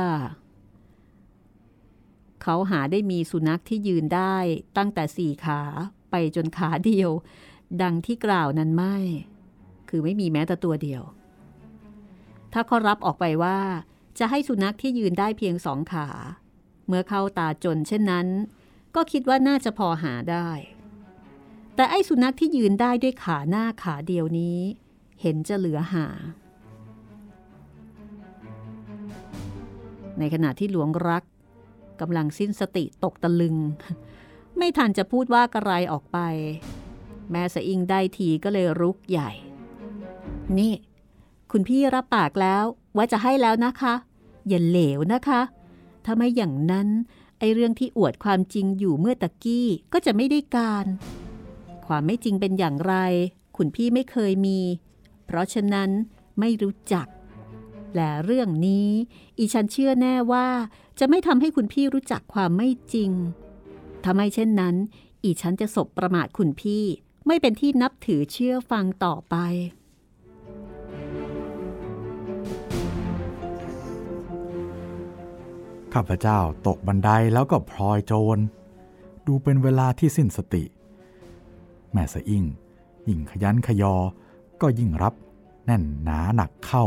[2.42, 4.36] เขาหาได้มีสุนัขที่ยืนได้
[4.76, 5.60] ตั้งแต่สี่ขา
[6.10, 7.10] ไปจนขาเดียว
[7.82, 8.96] ดังที่กล่าวนั้นไม่
[9.88, 11.02] คือไม่มีแม้แต่ตัวเดียว
[12.52, 13.58] ถ้าเขารับออกไปว่า
[14.18, 16.08] จะให้สุนัขที่ยืนได้เพียงสองขา
[16.86, 18.26] เมื่อเข้าตาจนเช่นนั้น
[18.94, 20.48] ก็คิดว่าน่าจะพอหาได้
[21.74, 24.58] แต่ไอ้สุนัขที่ยืนได้ด้วยขาหน้าขาเดียวนี้
[25.20, 26.06] เห็นจะเหลือหา
[30.18, 31.24] ในขณะที่หลวงรัก
[32.00, 33.56] กำลังสิ้นสติตกตะลึง
[34.56, 36.18] ไม่ทันจะพูดว่ากระไรออกไป
[37.30, 39.30] แม่สะอิงได้ทีก็เลยรุกใหญ่
[40.58, 40.72] นี่
[41.50, 42.64] คุณพี่รับปากแล้ว
[42.96, 43.94] ว่าจะให้แล้วนะคะ
[44.48, 45.40] อย่าเหลวนะคะ
[46.04, 46.88] ถ้าไม่อย่างนั้น
[47.38, 50.86] ไอเรื่องที่อวดความจริงอยู่เมื่อตะกี้ก็จะไม่ได้การ
[51.86, 52.94] ความไม่จริงเป็นอย่างไร
[53.56, 54.58] คุณพี่ไม่เคยมี
[55.26, 55.90] เพราะฉะนั้น
[56.40, 57.06] ไม่รู้จัก
[57.96, 58.88] และเรื่องนี้
[59.38, 60.48] อีฉันเชื่อแน่ว่า
[60.98, 63.10] จะไม่ทำให้คุณพี่รู้จักความไม่จริง
[64.04, 64.74] ถ้าไม่เช่นนั้น
[65.22, 66.84] อีฉันจะสบประมาทคุณพี่
[67.26, 69.36] ไม่เป็นที่นับถือเชื่อฟังต่อไป
[75.94, 78.38] ข้าพเจ้าตกบันไดแล้วก็พลอยโจร
[79.26, 80.64] ดูเป็นเวลาที่สิ้นสติ
[81.92, 82.44] แม่สะอิ่ง
[83.08, 83.94] ยิ่งขยันขยอ
[84.60, 85.14] ก็ยิ่งรับ
[85.66, 86.84] แน่นหนาหนักเข้า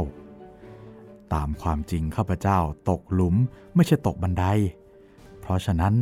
[1.36, 3.36] ตามความจริงข้าพเจ้าตกหลุม
[3.76, 4.45] ไม่ใช่ตกบันได
[5.41, 5.93] เพราะฉะนั้น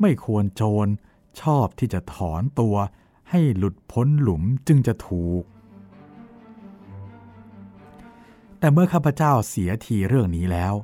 [0.00, 0.86] ไม่ควรโจร
[1.40, 2.76] ชอบที่จะถอนตัว
[3.30, 5.42] ให้หลุดพ้นหลุมจึงจะถูก
[8.58, 10.74] แต่เมื่อข้าพเจ้าเสียทีเรื่องนี้แล้ว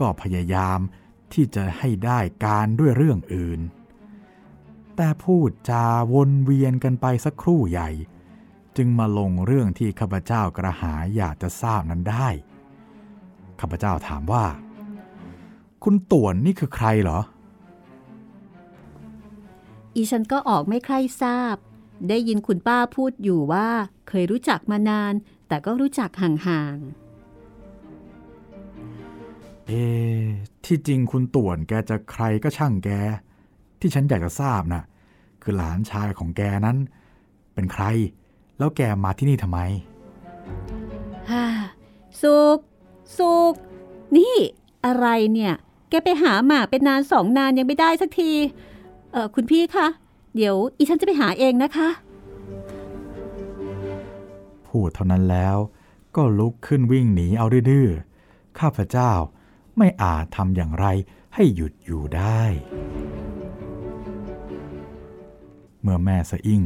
[0.00, 0.78] ก็พยายาม
[1.32, 3.60] ที่จะให้ได้การด้วยเรื่องอื่น
[4.96, 7.90] แต่พูดจาวนเวียนกันไปสักครู่ใหญ่
[8.76, 12.28] จึงมาลงเรื่องที่ข้าพเจ้ากระหายอยากจะทราบนั้นได้
[13.60, 14.44] ข้าพเจ้าถามว่า
[15.84, 17.20] คุณต่วนนี่คือใครเหรอ
[19.94, 21.54] อีฉันก็ออกไม่ใครทราบ
[22.08, 23.68] ได้ยินคุณป้าพูดอยู่ว่า
[24.08, 25.12] เคยรู้จักมานาน
[25.48, 26.76] แต่ก็รู้จักห่าง
[29.66, 30.24] เอ๊ะ
[30.64, 32.90] ที่จริงคุณต่วนแกจะใครก็ช่างแก
[33.80, 34.84] ที่ฉันอยากจะทราบน่ะ
[35.42, 36.76] คือหลานชายของแกนั้น
[37.54, 37.84] เป็นใคร
[38.58, 41.44] แล้วแกมาที่นี่ทำไมๆฮ่า
[42.22, 42.58] สุก
[43.16, 43.54] สุก
[44.16, 44.36] นี่
[44.86, 45.54] อะไรเนี่ย
[45.90, 48.32] แกไปหาหมาเป็นนานสองนานยังไม่ได้สักที
[49.12, 49.86] เออคุณพี่คะ
[50.34, 51.88] เดี๋ยวอีฉันจะไปหาเองนะคะ
[54.68, 55.56] พูดเท่านั้นแล้ว
[56.16, 57.88] ก็ลุกขึ้นวิ่งหนีเอาดื้อ
[58.58, 59.12] ข้าพเจ้า
[59.78, 60.86] ไม่อาจทำอย่างไร
[61.34, 62.42] ให้หยุดอยู่ได้
[65.80, 66.62] เมื่อแม่สะอิ่ง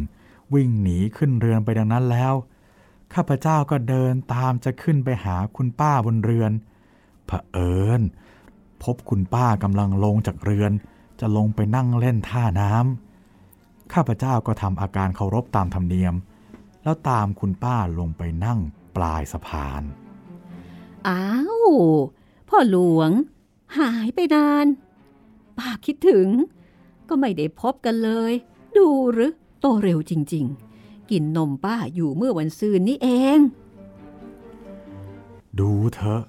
[0.54, 2.34] วิ่งหนีขึ้นเรือนไปดังนั้นแล้ว
[3.14, 6.52] ข้าพเจ้าก็เดินตามจะขึ้นไปหาคุณป้าบนเรือน
[7.26, 8.00] เผอิญ
[8.82, 10.72] พบคุณป้ากำลังลงจากเรือน
[11.20, 16.14] จะลงไปนั่งเล่นท่าน้ำข้าพเจ้าก็ทำอาการเคารพตามธรรมเนียม
[16.82, 18.58] แล้วตามคุณป้าลงไปนั่ง
[18.96, 19.82] ปลายสะพาน
[21.08, 21.26] อ้า
[21.66, 21.68] ว
[22.48, 23.10] พ่อหลวง
[23.78, 24.66] หายไปนาน
[25.58, 26.28] ป้าคิดถึง
[27.08, 28.32] ก็ไม่ได้พบกันเลย
[28.76, 30.71] ดูหรือโตเร็วจริง ๆ
[31.12, 33.38] กินนมป้าอยู่เมื่อวันซืนนี้เอง
[35.58, 36.22] ดูเถอะ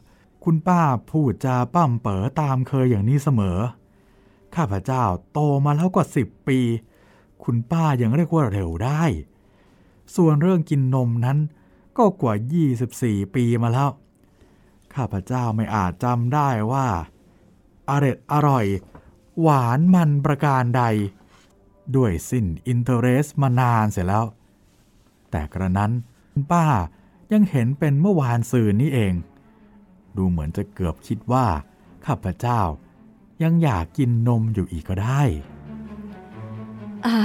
[0.43, 3.59] คุณป้าพูดจาปั้มเป๋อตามเคยอย่างนี้เสมอ
[4.55, 6.59] ข้าพเจ้าโตมาแล้วกว่าสิบปี
[7.43, 9.03] คุณป้ายังเรียกว่าเร็วได้
[10.15, 11.37] ส่วนเรื่องกินนมนั้น
[11.97, 12.33] ก็กว่า
[12.83, 13.89] 24 ปีมาแล้ว
[14.95, 16.87] ข้าพเจ้าไม่อาจจำได้ว่า
[17.89, 18.65] อร็ดอร่อย
[19.41, 20.83] หวานมันประการใด
[21.95, 24.25] ด้วยสิ้นอินเทอร์เรสมานานเสร็จแล้ว
[25.33, 25.91] แต่กระนั้น
[26.51, 26.67] ป้า
[27.31, 29.13] ยังเห็นเป็นเมื่อวานซืนนี้เอง
[30.17, 31.45] ดูเหมือนจะเกือบคิดว่า
[32.05, 32.61] ข้าพเจ้า
[33.43, 35.21] ยังอยากกินนมอยู่อีกก็ได้
[37.05, 37.19] อ่า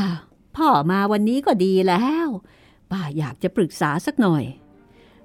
[0.56, 2.28] พ่อมาวันนี้ก็ดีแล้ว
[2.90, 4.44] ป้าอยากจะปรึกษาสักหน่อย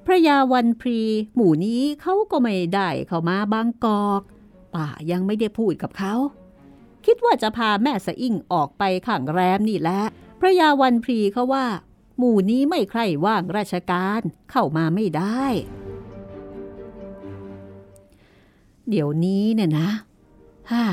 [0.06, 1.00] พระยาวันพรี
[1.36, 4.22] หมู่นี้เขาก็ไม่ได้เข้ามาบางกอก
[4.76, 6.14] ป้ายังไม่ได้พูดกับเขา
[7.06, 10.02] คิดว่าจะพาแม่สะอิ่งออกไปข้างแรมนี่แหละ
[10.40, 11.66] พระยาวันพรีเขาว่า
[12.26, 15.46] หมู่นี้ไม่ใครว่างราชการเข้ามาไม่ได้
[18.90, 19.90] เดี๋ยวนี้เนี่ยนะ
[20.72, 20.86] ฮ่า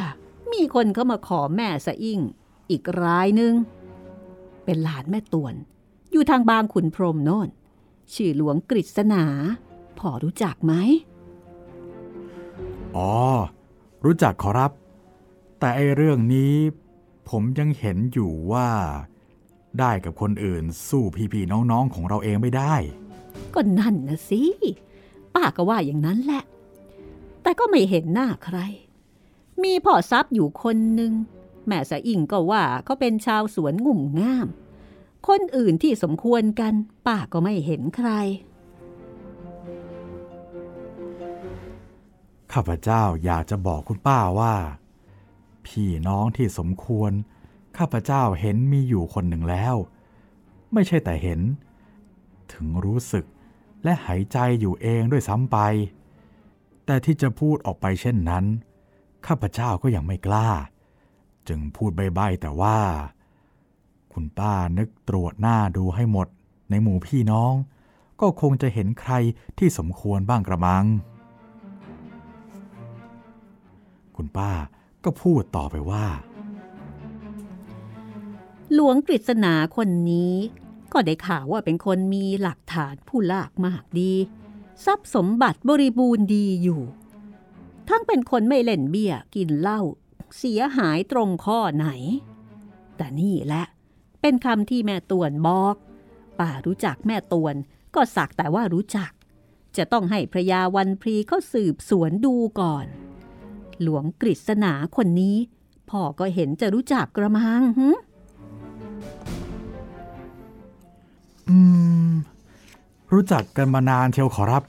[0.52, 2.20] มีคนเข้ามาขอแม่สะอิ่ง
[2.70, 3.54] อีกรายหนึ่ง
[4.64, 5.54] เป็นหลานแม่ตวน
[6.12, 7.48] อยู่ทางบางขุนพรมโน่น
[8.12, 9.24] ชื่อหลวงกฤษณา
[9.98, 10.72] พอรู้จักไหม
[12.96, 13.12] อ๋อ
[14.04, 14.72] รู้จักขอรับ
[15.58, 16.54] แต่ไอเรื่องนี้
[17.28, 18.68] ผมยังเห็นอยู่ว่า
[19.78, 22.74] ได้กับคนอื่นสู้พี่ๆน้องๆของเราเองไม่ได้
[23.54, 24.42] ก็นั่นนะสิ
[25.34, 26.42] ป้าก็ว่าอย่างนั้นแหละ
[27.42, 28.58] แต่ก็ไม่เห็นหน้าใคร
[29.62, 31.12] มีพ่อทรัพย์อยู่คนหนึ่ง
[31.66, 34.48] แม่สะอิ่งก็ว่าเขาเป็นชาวสวนงุ่มง่าม
[35.28, 36.74] คนอื่นที่สมควรกัน
[37.06, 38.10] ป้าก็ไม่เห็นใคร
[42.52, 44.54] ข้าพเจ้าอยากจะบอกคุณป้าว่า
[45.66, 47.12] พี่น้องที่สมควร
[47.78, 49.74] ข้าพเจ้าเห็นมีอยู่คนหนึ่งแล้ว
[50.72, 51.40] ไม่ใช่แต่เห็น
[52.52, 53.24] ถึงรู้สึก
[53.84, 55.58] และหายใจอยู่เองด้วยซ้ำไป
[56.86, 58.44] แต่ที่จะพูดออกไปเช่นนั้น
[59.26, 60.48] ข้าพเจ้าก็ยังไม่กล้า
[61.48, 62.78] จึงพูดใบ้ๆแต่ว่า
[64.12, 66.28] คุณป้านึกตรวจหน้าดูให้หมด
[66.70, 67.52] ในหมู่พี่น้อง
[68.20, 69.12] ก็คงจะเห็นใคร
[69.58, 70.84] ที่สมควรบ้างกระมัง
[74.16, 74.50] คุณป้า
[75.04, 76.06] ก็พูดต่อไปว่า
[78.74, 80.34] หลวงกฤษณาคนนี้
[80.92, 84.12] ก็ได้ข่าวว่าเป็นคนมีหลักฐานผู้ลากมากดี
[84.84, 86.82] ทรัพย์สมบัติบริบูรณ์ดีอยู่
[87.88, 89.80] ทั้งเป็นคนไม่เล่นเบี้ยกินเหล้า
[90.38, 91.88] เสียหายตรงข้อไหน
[92.96, 93.64] แต่นี่แหละ
[94.20, 95.76] เป็นคำที่แม่ตวนบอก
[96.40, 97.54] ป่ารู้จักแม่ตวน
[97.94, 99.10] ก็สักแต่ว่ารู้จัก
[99.76, 102.86] จะต้องให้พระยาวันพรีเขาสืบสวนดูก่อน
[103.82, 105.36] หลวงกฤษณาคนนี้
[105.90, 107.88] พ่อก็เห็นจะรู้จักกระมังหึ
[111.50, 111.58] อื
[112.10, 112.12] ม
[113.12, 114.64] รู้จักกันมานานเชียวขอรับ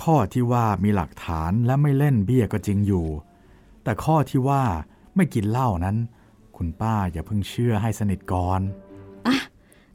[0.00, 3.06] ข้อที่ว่ามีหลักฐานและไม่เล่นเบี้ยก็จริงอยู่
[3.82, 4.62] แต่ข้อที่ว่า
[5.16, 5.96] ไม่กินเหล้านั้น
[6.56, 8.60] คุณป้าอย่าเพิ่งเชื่อให้สนิทก่อน
[9.26, 9.36] อะ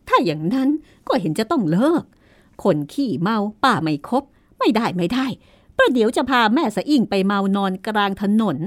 [0.07, 0.69] ถ้าอย่างนั้น
[1.07, 2.03] ก็เห็นจะต้องเลิก
[2.63, 4.23] คนขี้เมาป้าไม่คบ
[4.59, 5.27] ไม่ได้ไม่ได้
[5.77, 8.57] ประเดี๋ยวจะพาแม่สะอิ่งไปเมานอนกลางถนน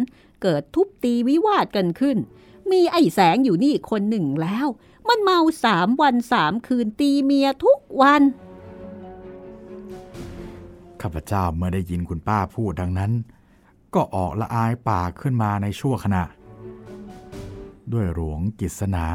[0.42, 2.16] เกิดทุบตีวิวาทกันขึ้น
[2.70, 4.66] มีไอ้แสงอยู่นี่คนหนึ่งแล้ว
[5.08, 8.22] มันเมาสามวันสามคืนตีเมียทุกวัน
[11.00, 13.12] ข้าพเจ้าเมื่อได้ยินคุณป้าพูดดังนั้น
[13.94, 16.24] ก็ออกละอายปากขึ้นมาในชั่วขณะ
[17.92, 19.06] ด้วยหลวงกิษณา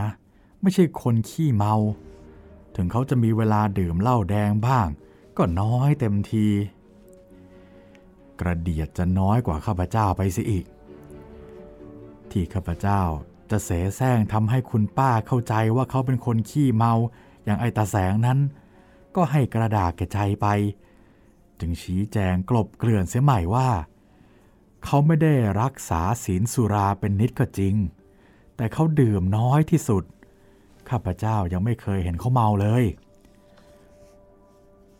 [0.61, 1.75] ไม่ใช่คนขี้เมา
[2.75, 4.87] ถึงเขาจะมีเวลาดื่มเหล้าแดงบ้าง
[5.37, 6.47] ก็น้อยเต็มที
[8.39, 10.65] กระเดียดจะน้อยกว่าข้าพเจ้าไปสิอีก
[12.31, 13.01] ที่ข้าพเจ้า
[13.53, 16.93] จะเสแสร้งทำให้คุณป้าเข้าใจว่าเขาเป็นคนขี้เมา
[17.45, 18.39] อย่างไอตาแสงนั้น
[19.15, 20.47] ก็ให้กระดาษแก่ใจไป
[21.59, 23.69] จึงชี้แจงกลบเกลื่อนเสียใหม่ว่า
[24.83, 27.75] เขาไม่ได้รักษาศีลสุราเป็นนิดก็จริง
[28.55, 30.03] แต่เขาดื่มน้อยที่สุด
[30.89, 32.83] ข้าพเจ้ายังไม่เคยเห็นเขาเมาเลย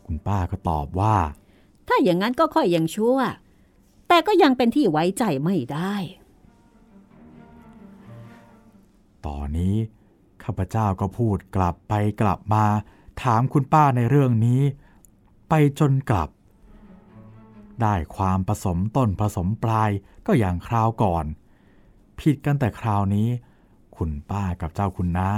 [0.06, 1.16] คุณป้าก็ตอบว่า
[1.88, 3.18] ถ้าอย่างนั้นก็ค่อยยังชั่ว
[4.08, 5.94] แต่ก็ยังเป็นที่ไว้ใจไม่ได้
[9.26, 9.76] ตอนนี้
[10.42, 12.64] ข้าพเจ้าก็พูดกลับไปกลับมา
[13.22, 14.62] ถามคุณป้าในเรื่องนี้
[15.48, 16.30] ไปจนกลับ
[17.82, 19.90] ได้ความผสมต้นผสมปลาย
[20.26, 21.24] ก็อย่างคราวก่อน
[22.20, 23.28] ผิดกันแต่คราวนี้
[23.96, 25.28] คุณป้ากับเจ้าคุณน้า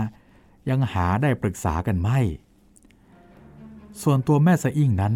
[0.69, 2.19] ยังหาได้ปรึกษากันไม่
[4.03, 5.15] ส่วนตัวแม่สะอิ่งนั้น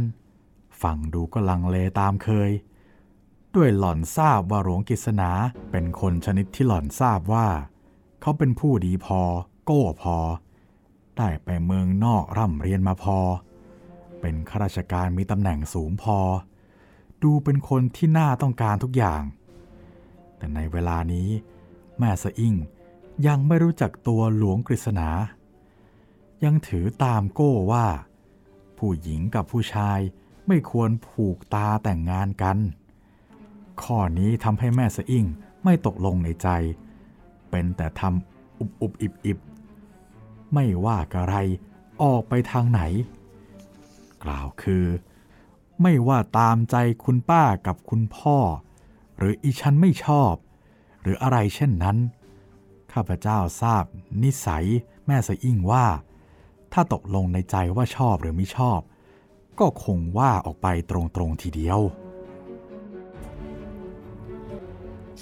[0.82, 2.50] ฟังดูก็ลังเลตามเคย
[3.54, 5.30] ด้วยหล่อนทราบว่าหลวงกิษณา
[5.70, 7.46] เป็นคนชนิดที่หล่อนทราบว่า
[8.20, 9.20] เขาเป็นผู้ดีพอ
[9.64, 10.16] โก้พอ
[11.16, 13.18] ได้ไปเมืองนอกร่ำเรียนมาพอ
[14.20, 16.18] เป็นข้าราชการมีตำแหน่งสูงพอ
[17.22, 19.22] ดูเป็นคนที่น่าต้องการทุกอย่าง
[20.36, 21.28] แต่ในเวลานี้
[21.98, 22.54] แม่สะอิ่ง
[23.26, 25.08] ยังไม่รู้จักตัวหลวงกฤษณา
[26.44, 27.86] ยังถือตามโก้ว่า
[28.78, 29.98] ผู้หญิงกับผู้ชาย
[30.46, 32.58] ไม่ควรผูกตาแต่งงานกัน
[33.82, 35.26] ข้อนี้ทำให้แม่สะอิ่ง
[35.64, 36.48] ไม่ตกลงในใจ
[37.50, 39.38] เป็นแต่ทำอุบอุบอิบอิบ
[40.54, 41.34] ไม่ว่ากะไร
[42.02, 42.82] ออกไปทางไหน
[44.24, 44.84] กล่าวคือ
[45.82, 48.38] ไม่ว่าตามใจคุณป้ากับคุณพ่อ
[49.18, 50.34] หรืออีฉันไม่ชอบ
[51.02, 51.96] หรืออะไรเช่นนั้น
[52.92, 53.84] ข้าพเจ้าทราบ
[54.22, 54.66] นิสัย
[55.06, 55.86] แม่สะอิ่งว่า
[56.72, 58.80] ถ้าตกลงในใจว่าชอบหรือไม่ชอบ
[59.60, 61.80] ก็คงว่าออกไปตรงๆทีเดียว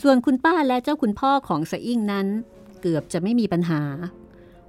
[0.03, 2.27] ส่วนคุณป้าและเจ้าคุณพ่อของสะอิ่งนั้น
[2.81, 3.83] เกือบจะไม่มีปัญหา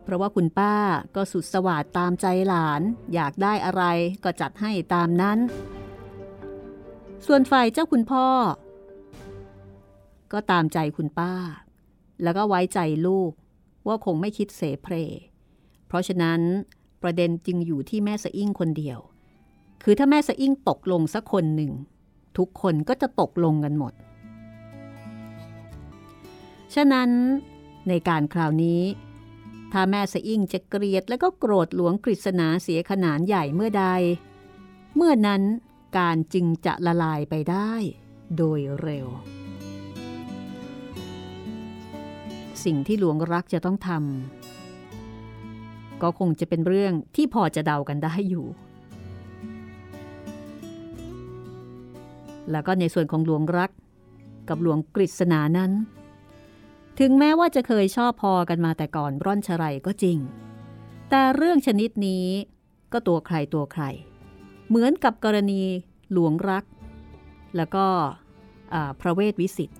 [0.04, 0.74] เพราะว่าคุณป้า
[1.16, 2.82] ก็สุดสวัสดตามใจหลาน
[3.14, 3.84] อยากได้อะไร
[4.24, 5.40] ก็จัดให้ตามนั้น
[7.26, 8.28] ส่วนฝ่ายเจ้าคุณพ่อ
[10.32, 11.34] ก็ตามใจคุณป้า
[12.24, 13.32] แล้วก็ไว้ใจลูก
[13.88, 14.96] ว่าคงไม่คิดเสเพร
[15.88, 16.42] เพราะฉะนั้น
[17.02, 19.00] ประเด็นจึงอยู่ที่แม่สะอิ่งคนเดียว
[19.84, 21.72] คือถ้าแม่สะอิ่งตกลงสักคนหนึ่ง
[22.38, 23.94] ทุกคนก็จะตกลงกันหมด
[26.76, 27.10] ฉะนั้น
[27.88, 28.82] ในการคราวนี้
[29.72, 33.86] ถ้าแม่สะอิ่งจะเกลียดและก็โกรธหลวงกฤษณาเสียขนาดใหญ่เมื่อใด
[34.96, 35.42] เมื่อนั้น
[35.98, 37.72] การจึงจะละลายไปได้
[38.38, 39.08] โดยเร็ว
[42.64, 48.48] สิ่งที่หลวงรักจะต้องทำก็คงจะเป็นเรื่องที่พอจะเดากันได้อยู่
[52.52, 53.72] แล้วก็ในส่วนของหลวงรัก
[54.50, 55.72] กับหลวงกฤษณานั้น
[57.00, 60.18] ถึงแม้ว่าจะเคยชอบพอกันมาแต่ก่อนร่อนชรัยก็จริง
[61.10, 62.26] แต่เรื่องชนิดนี้
[62.92, 63.84] ก็ตัวใครตัวใคร
[64.70, 65.62] เหมือนกับกรณี
[66.12, 66.64] หลวงรัก
[67.56, 67.86] แล้วก็
[69.02, 69.80] พระเวทวิสิทธิ์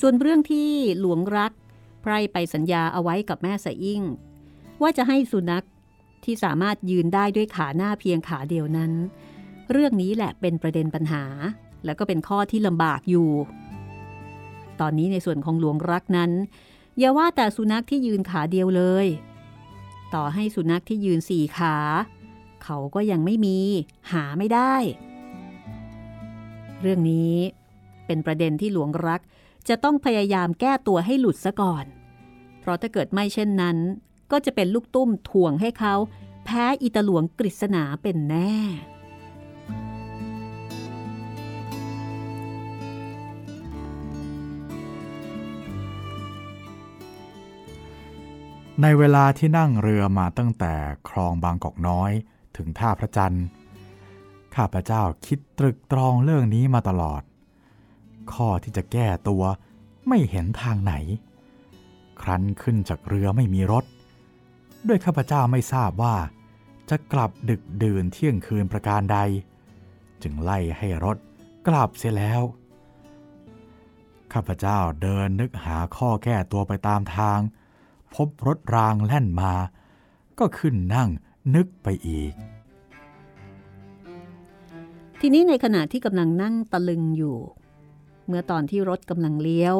[0.00, 1.52] ส่วนเรื่องที่หลวงรัก
[2.02, 4.02] ไพร่ไปสัญญาเอาไว้กับแม่สะอิ่ง
[4.82, 5.66] ว่าจะให้สุนัข
[6.24, 8.92] ที่สามารถยืนได้ด้วยขาหน้าเพียงขาเดียวนั้น
[9.70, 11.24] เรื่องนี้แหละเป็นประเด็นปัญหา
[11.84, 13.30] แล้วก็เป็นข้อที่ลำบากอยู่
[14.80, 16.30] ตอนนี้ในส่วนของหลวงรักนั้น
[16.98, 19.06] อย่าว่าแต่สุนัขที่ยืนขาเดียวเลย
[20.14, 21.76] ต่อให้สุนัขที่ยืนสี่ขา
[22.64, 23.58] เขาก็ยังไม่มี
[24.12, 24.74] หาไม่ได้
[26.80, 27.36] เรื่องนี้
[28.06, 29.20] เป็นประเด็นที่หลวงรัก
[29.68, 31.84] จะต้องพยายามแก้ตัวให้หลุดซะก่อน
[32.60, 33.76] เพราะถ้าเกิดไม่เช่นนั้น
[34.30, 35.94] ก็จะเป็นลูกตุ้มถ่วงให้เขา
[36.44, 38.54] แพ้อิตาหลวงกฤษณาเป็นแน่
[48.82, 50.74] ในเวลาที่นั่งเรือมาตั้งแต่
[51.08, 52.10] คลองบางกอกน้อย
[52.56, 53.46] ถึงท่าพระจันทร์
[54.54, 57.22] ข้าพเจ้าคิดตรึกตรองเรื่องนี้มาตลอด
[58.32, 59.42] ข้อที่จะแก้ตัว
[60.08, 60.94] ไม่เห็นทางไหน
[62.22, 63.84] ครั้นขึ้นจากเรือไม่มีรถ
[64.88, 66.16] ด้วยข้าพเจ้าไม่ทราบว่า
[66.90, 69.18] จะกลับดึกดื่นเที่ยงคืนประการใด
[70.22, 71.16] จึงไล่ให้รถ
[71.66, 72.42] กลับเสียแล้ว
[74.32, 77.40] ข้าพเจ้าเดินนึกหาข้อแก้ตัวไปตามทาง
[78.14, 79.52] พบรถรางแล่นมา
[80.38, 81.08] ก็ขึ้นนั่ง
[81.54, 82.34] นึกไปอีก
[85.20, 87.36] ทีนี้ในขณะที่กำลังนั่งตะลึงอยู่
[88.26, 89.76] เมื่อตอนที่รถกำลังเลี้ยว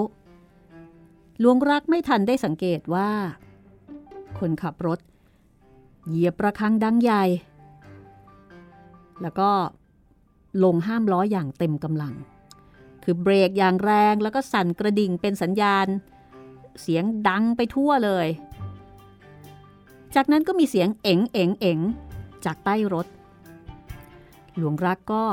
[1.40, 3.10] หลวงรักไม่ทันได้สังเกตว่า
[4.38, 5.00] คนขับรถ
[6.08, 7.24] เหยียบประคังดังใหญ่
[9.22, 9.50] แล้วก็
[10.64, 12.14] ลงห้ามล้ออย่างเต็มกำลัง
[13.02, 15.86] คือเบรกอย่างแรงแล้วก็สั่นกระดิ่งเป็นสัญญาณ
[16.80, 18.28] เสียงดังไปทั่วเลย
[20.14, 21.78] จากนั้นก็มีเสียงเอ๋งเอ๋งเอ๋ง
[22.44, 23.06] จากใต้รถ
[24.56, 25.24] หลวงรักก็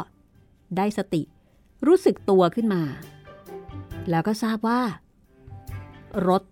[0.78, 1.22] ได้สติ
[1.88, 2.84] รู้สึกตัวขึ้นมา
[4.10, 4.82] แล้วก็ทราบว่า
[6.28, 6.44] รถ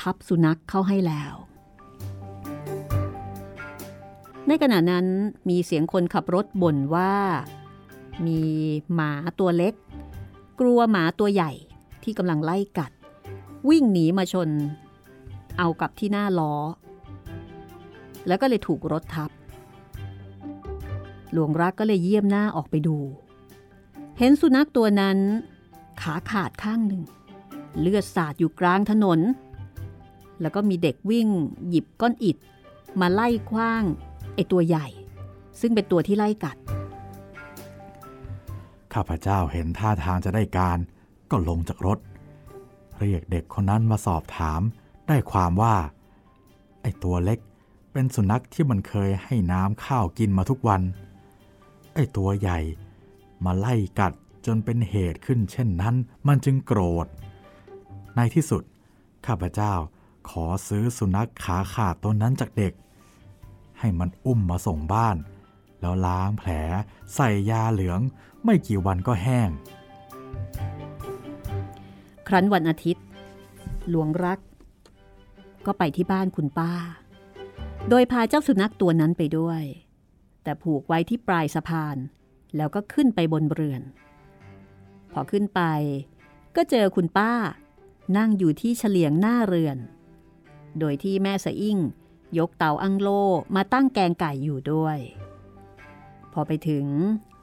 [0.00, 1.34] ทับสุนัขเข้าให้แล้ว
[4.48, 5.06] ในขณะนั้น
[5.48, 7.14] มีเสียงคนขับรถบ่นว่า
[8.26, 8.40] มี
[8.94, 9.74] หมาตัวเล็ก
[10.60, 11.52] กลัวหมาตัวใหญ่
[12.02, 12.92] ที่กำลังไล่กัด
[13.68, 14.50] วิ่งหนีมาชน
[15.58, 16.54] เอากับที่หน้าล้อ
[18.26, 19.30] แล้วก็เลยถูกรถทับ
[21.32, 22.96] หลวงรักก็เลยเยี่ยมหน้าออกไปดู
[24.18, 25.18] เห็นสุนัขตัวนั้น
[26.00, 27.02] ขาขาดข้างหนึ่ง
[27.80, 29.20] เลือดสาดอยู่กลางถนน
[30.40, 31.28] แล้วก็มีเด็กวิ่ง
[31.68, 32.36] หยิบก้อนอิฐ
[33.00, 33.82] มาไล่คว้าง
[34.34, 34.86] ไอตัวใหญ่
[35.60, 36.56] ซึ่งเป็นตัวที่ไล่กัด
[38.92, 40.78] ข้าพเจ้าเห็นท่าทางจะได้การ
[41.30, 41.98] ก็ลงจากรถ
[42.98, 44.60] เรียกเด็กคนนั้นมาสอบถาม
[45.06, 45.76] ได้ความว่า
[46.82, 47.38] ไอ้ตัวเล็ก
[47.92, 50.82] เป็นสุนัขที่มันเคยให้น้ำข้าวกินมาทุกวัน
[51.94, 52.58] ไอ้ตัวใหญ่
[53.44, 54.12] มาไล่กัด
[54.46, 55.94] จนเป็นเหตุขึ้นเช่นนั้น
[56.26, 57.06] มันจึงโกรธ
[58.16, 58.62] ในที่สุด
[59.26, 59.72] ข้าพเจ้า
[60.28, 62.72] ขอซื้อสุนัขขาขาดตัวนั้นจากเด็ก
[63.78, 65.16] ให้มันอุ้มมาส่งบ้าน
[65.80, 66.50] แล้วล้างแผล
[67.14, 68.00] ใส่ยาเหลือง
[68.44, 69.50] ไม่กี่วันก็แห้ง
[72.28, 73.04] ครั้นวันอาทิตย์
[73.88, 74.38] หลวงรัก
[75.66, 76.72] ก็ไปที่บ้านคุณป้า
[77.88, 79.62] โดยพาเจ้าสุนัขตัวนั้นไปด้วย
[80.42, 81.96] แต่ผูกไว้ที่ปลายสะพาน
[82.56, 83.82] แล้วก็ขึ้นไปบนเรือน
[85.12, 85.62] พอขึ้นไป
[86.56, 87.32] ก็เจอคุณป้า
[88.16, 89.78] นั่งอยู่ที่เฉลียงหน้าเรือน
[90.78, 91.78] โดยที่แม่สะอิ่ง
[92.38, 93.08] ยกเตาอังโล
[93.56, 94.98] มาตั้งแกงไก่อยู่ด้วย
[96.32, 96.86] พอไปถึง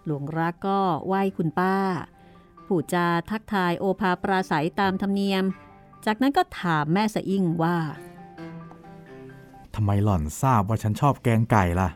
[0.05, 1.75] หลวงรักก็ไหว้คุณป้า
[2.67, 5.43] ผู้จาทักทายโอภาปราศัยตามธรรมเนียม
[6.05, 7.77] จากนั้นก็ถามแม่สะอิ่งว่า
[9.75, 11.89] ทำไมหล่อนทราบว่าฉันชอบแกงไก่ล่ะ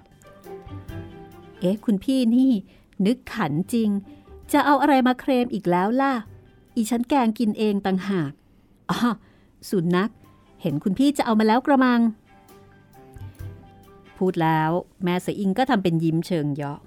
[1.59, 2.51] เอ๊ะคุณพี่นี่
[3.05, 3.89] นึกขันจริง
[4.51, 6.13] จะเอาอะไรมาเคลมอีกแล้วล่ะ
[6.75, 8.31] อีฉันแกงกินเองต่างหาก
[8.89, 8.99] อ๋อ
[9.69, 10.11] สุนัข
[10.61, 12.01] เห็นคุณพี่จะเอามาแล้วกระมัง
[14.17, 14.71] พูดแล้ว
[15.03, 16.79] แม่สะอิงก็ทำเป็นยิ้มเชิงเยาะ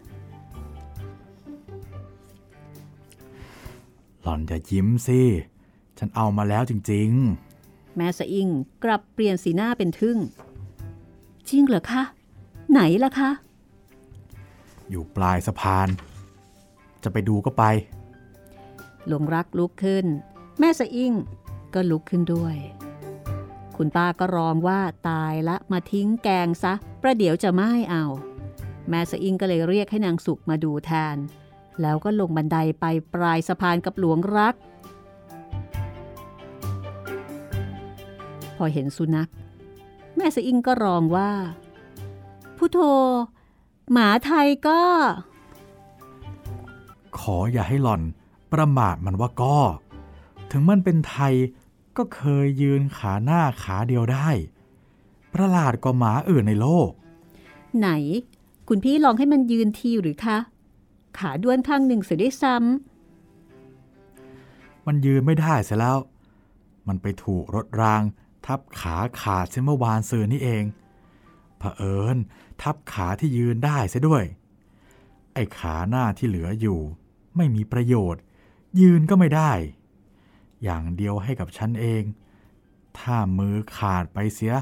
[4.22, 5.20] หล่อนอย่ายิ้มสิ
[5.98, 7.10] ฉันเอามาแล้วจริง
[7.96, 8.48] แม่สะอิง
[8.84, 10.18] กลับเปลี่ยนสีหน้าเป็นทึ่ง
[11.48, 12.02] จริงเหรอคะ
[12.70, 15.88] ไหนล่ะคะๆอยู่ปลายสะพาน
[17.02, 17.64] จะไปดูก็ไป
[19.06, 20.06] หลวงรักลุกขึ้น
[20.60, 21.12] แม่สะอิ่ง
[21.74, 22.56] ก็ลุกขึ้นด้วย
[23.76, 28.04] คุณป้าก็ร้องว่าตายละมาทิ้งแกงซะ ประเดี๋ยวจะไม่เอา
[28.88, 31.16] แม่สะอิ่งก็เลยเรียกให้นางสุกมาดูแทน
[31.82, 34.54] แล้วก็ลงบันไดไปปลายสะพานกับหลวงรัก
[38.56, 39.30] พอเห็นสุนัข
[40.16, 41.30] แม่สะอิ่งก็ร้องว่า
[42.56, 42.78] พุโทโธ
[43.92, 44.80] หมาไทยก็
[47.18, 48.02] ขออย่าให้หล่อน
[48.52, 49.58] ประมาทมันว่าก็
[50.50, 51.34] ถึงมันเป็นไทย
[51.96, 54.28] ก็เคยยืนขาหน้าขาเดียวได้
[55.34, 56.90] ประหลาดกว่าหมาอื่นในโลก
[57.78, 57.88] ไหน
[58.68, 60.38] คุณพี่ลองให้มันยืนทีหรือคะ
[61.18, 62.56] ขาด้วนข้างหนึ่งเสียได้วยซ้
[64.86, 65.98] มันยืนไม่ได้เสียแล้ว
[66.88, 68.02] มันไปถูกรถราง
[68.46, 70.64] ทับขาขาดเช่นเมื่อวานซืนนี่เอง
[71.58, 72.16] เผอิญ
[72.62, 74.24] ทับขาที่ยืนได้เสียด้วย
[75.34, 76.80] ไอ้ขาหน้าที่เหลืออยู่
[77.36, 78.22] ไม่มีประโยชน์
[78.80, 79.52] ยืนก็ไม่ได้
[80.62, 82.02] อย่างเดียวให้กับฉันเอง
[82.98, 84.54] ถ้ามือขาดไปเสีย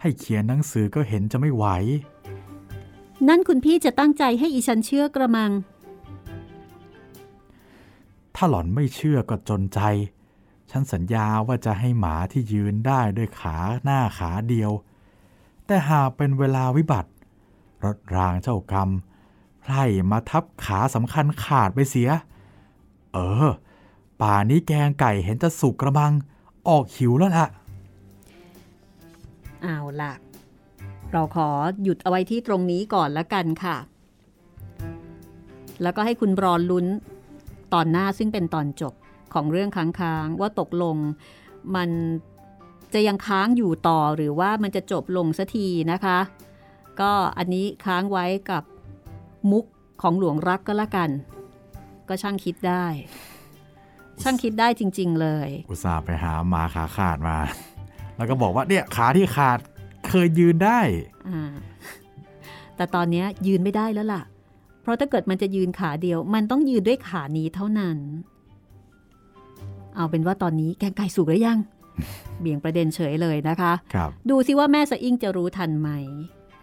[0.00, 5.50] ให้เขียนหนังสือก็เห็นจะไม่ไหวำนั่นคุณพี่จะตั้งใจให้อีฉันเชื่อกระมัง
[8.44, 9.80] ถ้าหล่อนไม่เชื่อก็จนใจ
[10.70, 14.70] ฉันสัญญาว่าจะให้หมาที่ยืนได้ด้วยขาหน้าขาเดียว
[15.66, 17.10] แต่หากเป็นเวลาวิบัติ
[17.84, 18.90] รถรางเจ้ากรรม
[19.60, 22.10] ไพร่มาทับขาสำคัญขาดไปเสีย
[23.12, 23.48] เออ
[24.20, 26.12] ป่านี้แกงไก่เห็นจะสุกกระมัง
[26.68, 27.46] ออกหิวแล้วล่ะ
[29.62, 30.12] เอาล่ะ
[31.12, 31.48] เราขอ
[31.82, 33.76] หยุดเอาไว้ที่ตรงนี้ก่อนละกันค่ะ
[35.82, 36.86] แล้วก็ให้คุณรอลุ้น
[37.74, 38.94] ตอนหน้าซึ่งเป็นตอนจบ
[39.34, 40.96] ของเรื่องค้างๆว่าตกลง
[41.76, 41.90] มัน
[42.94, 46.18] จะยังค้างอยู่ต่อหรือว่ามันจะจบลงสักทีนะคะ
[47.00, 48.62] ก็อันนี้ค้างไว้กับ
[49.50, 49.64] มุก
[50.02, 51.10] ของหลวงรักก็แล้วกัน
[52.08, 52.84] ก็ช่างคิดได้
[54.22, 57.36] ช่างคิดได้จริง ๆ เลย อุตส่าห์ไปหาหมาขาขาดมา
[58.16, 59.58] แล้วก็บอกว่าเนี่ยขาที่ขาด
[60.08, 60.80] เคยยืนได้
[61.28, 61.52] อ่า
[62.76, 64.22] แต่ตอนเนี้ยยืนไม่ได้แล้วล่ะ
[64.82, 67.98] เพราะถ้าเกิดมันจะยืนขาเดียว มันต้องยืนด้วยขานี้เท่านั้น
[69.96, 71.58] เอาเป็นว่าตอนนี้แกงไก่สุกหรือยัง
[72.40, 75.90] เบี่ยงประเด็นเฉยเลยนะคะครับดูสิว่าแม่สะอิ่งจะรู้ทันไหม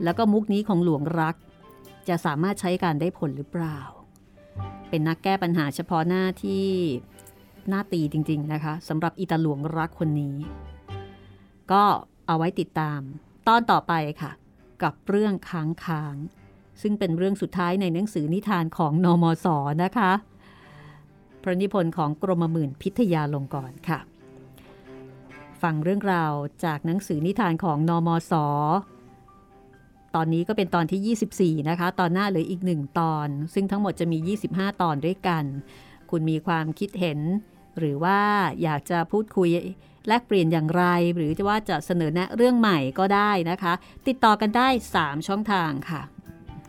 [0.04, 1.36] แล้วก็มุกนี้ของหลวงรัก
[2.08, 3.78] จะสามารถใช้การได้ผลหรือเปล่า
[4.90, 6.68] เป็นนักแก้ปัญหาเฉพาะหน้าที่
[7.70, 10.36] หน้าตีจริง ๆ นะคะสำหรับอีตาหลวงรักคนนี้
[11.72, 11.84] ก็
[12.28, 13.02] เอาไว้ติดตาม
[13.48, 14.32] ตอนต่อไปค่ะ
[14.84, 16.16] กับเรื่องค้างค้าง
[16.82, 19.48] ซึ่งเป็นเรื่องสุดท้ายในหนังสือนิทานของนอมศ
[19.84, 20.12] นะคะ
[21.42, 24.00] พระนิพนธ์ของกรมหมื่นพิทยาลงกรณ์ค่ะ
[25.62, 26.34] ฟังเรื่องราว
[26.66, 28.34] จากหนังสือนิทานของนอมศ
[30.16, 35.44] ตอนนี้ก็เป็นตอนที่ 24 นะคะ ตอนหน้าเหลืออีกหนึ่งตอน ซึ่งทั้งหมดจะมี 25 ตอนด้วยกัน
[36.10, 37.20] คุณมีความคิดเห็น
[37.78, 38.20] หรือว่า
[38.64, 39.50] อยากจะพูดคุย
[40.08, 40.84] แลกเปลี่ยนอย่างไร
[41.16, 43.74] หรือจะว่าจะเสนอแนะเรื่องใหม่ก็ได้นะคะ
[44.08, 44.68] ติดต่อกันได้
[44.98, 46.02] 3 ช่องทางค่ะ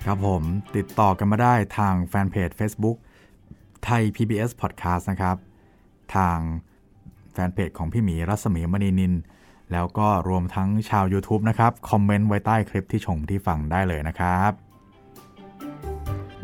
[0.05, 0.43] ครับผม
[0.77, 2.97] ติดต่อกันมาได้ทางแฟนเพจ Facebook
[3.85, 5.37] ไทย PBS Podcast นะครับ
[6.17, 6.39] ทาง
[7.33, 9.15] แฟนเพจของพี่หมีรัศมีมณีนิน
[9.73, 14.53] แล้วก็รวมทั้งชาว YouTube นะครับ คอมเมนต์ไว้ใต้คลิปที่ชมที่ฟังได้เลยนะครับ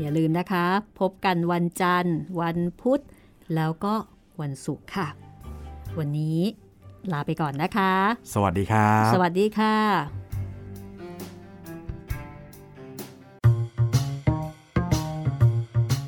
[0.01, 0.67] อย่าลืมนะคะ
[1.01, 3.03] พบกันวันจันทร์ วันพุธ
[3.55, 3.95] แล้วก็
[4.41, 5.09] วันศุกร์ค่ะ
[5.99, 6.41] วันนี้
[7.13, 7.93] ลาไปก่อนนะคะ
[8.35, 10.26] สวัสดีครับ สวัสดีค่ะ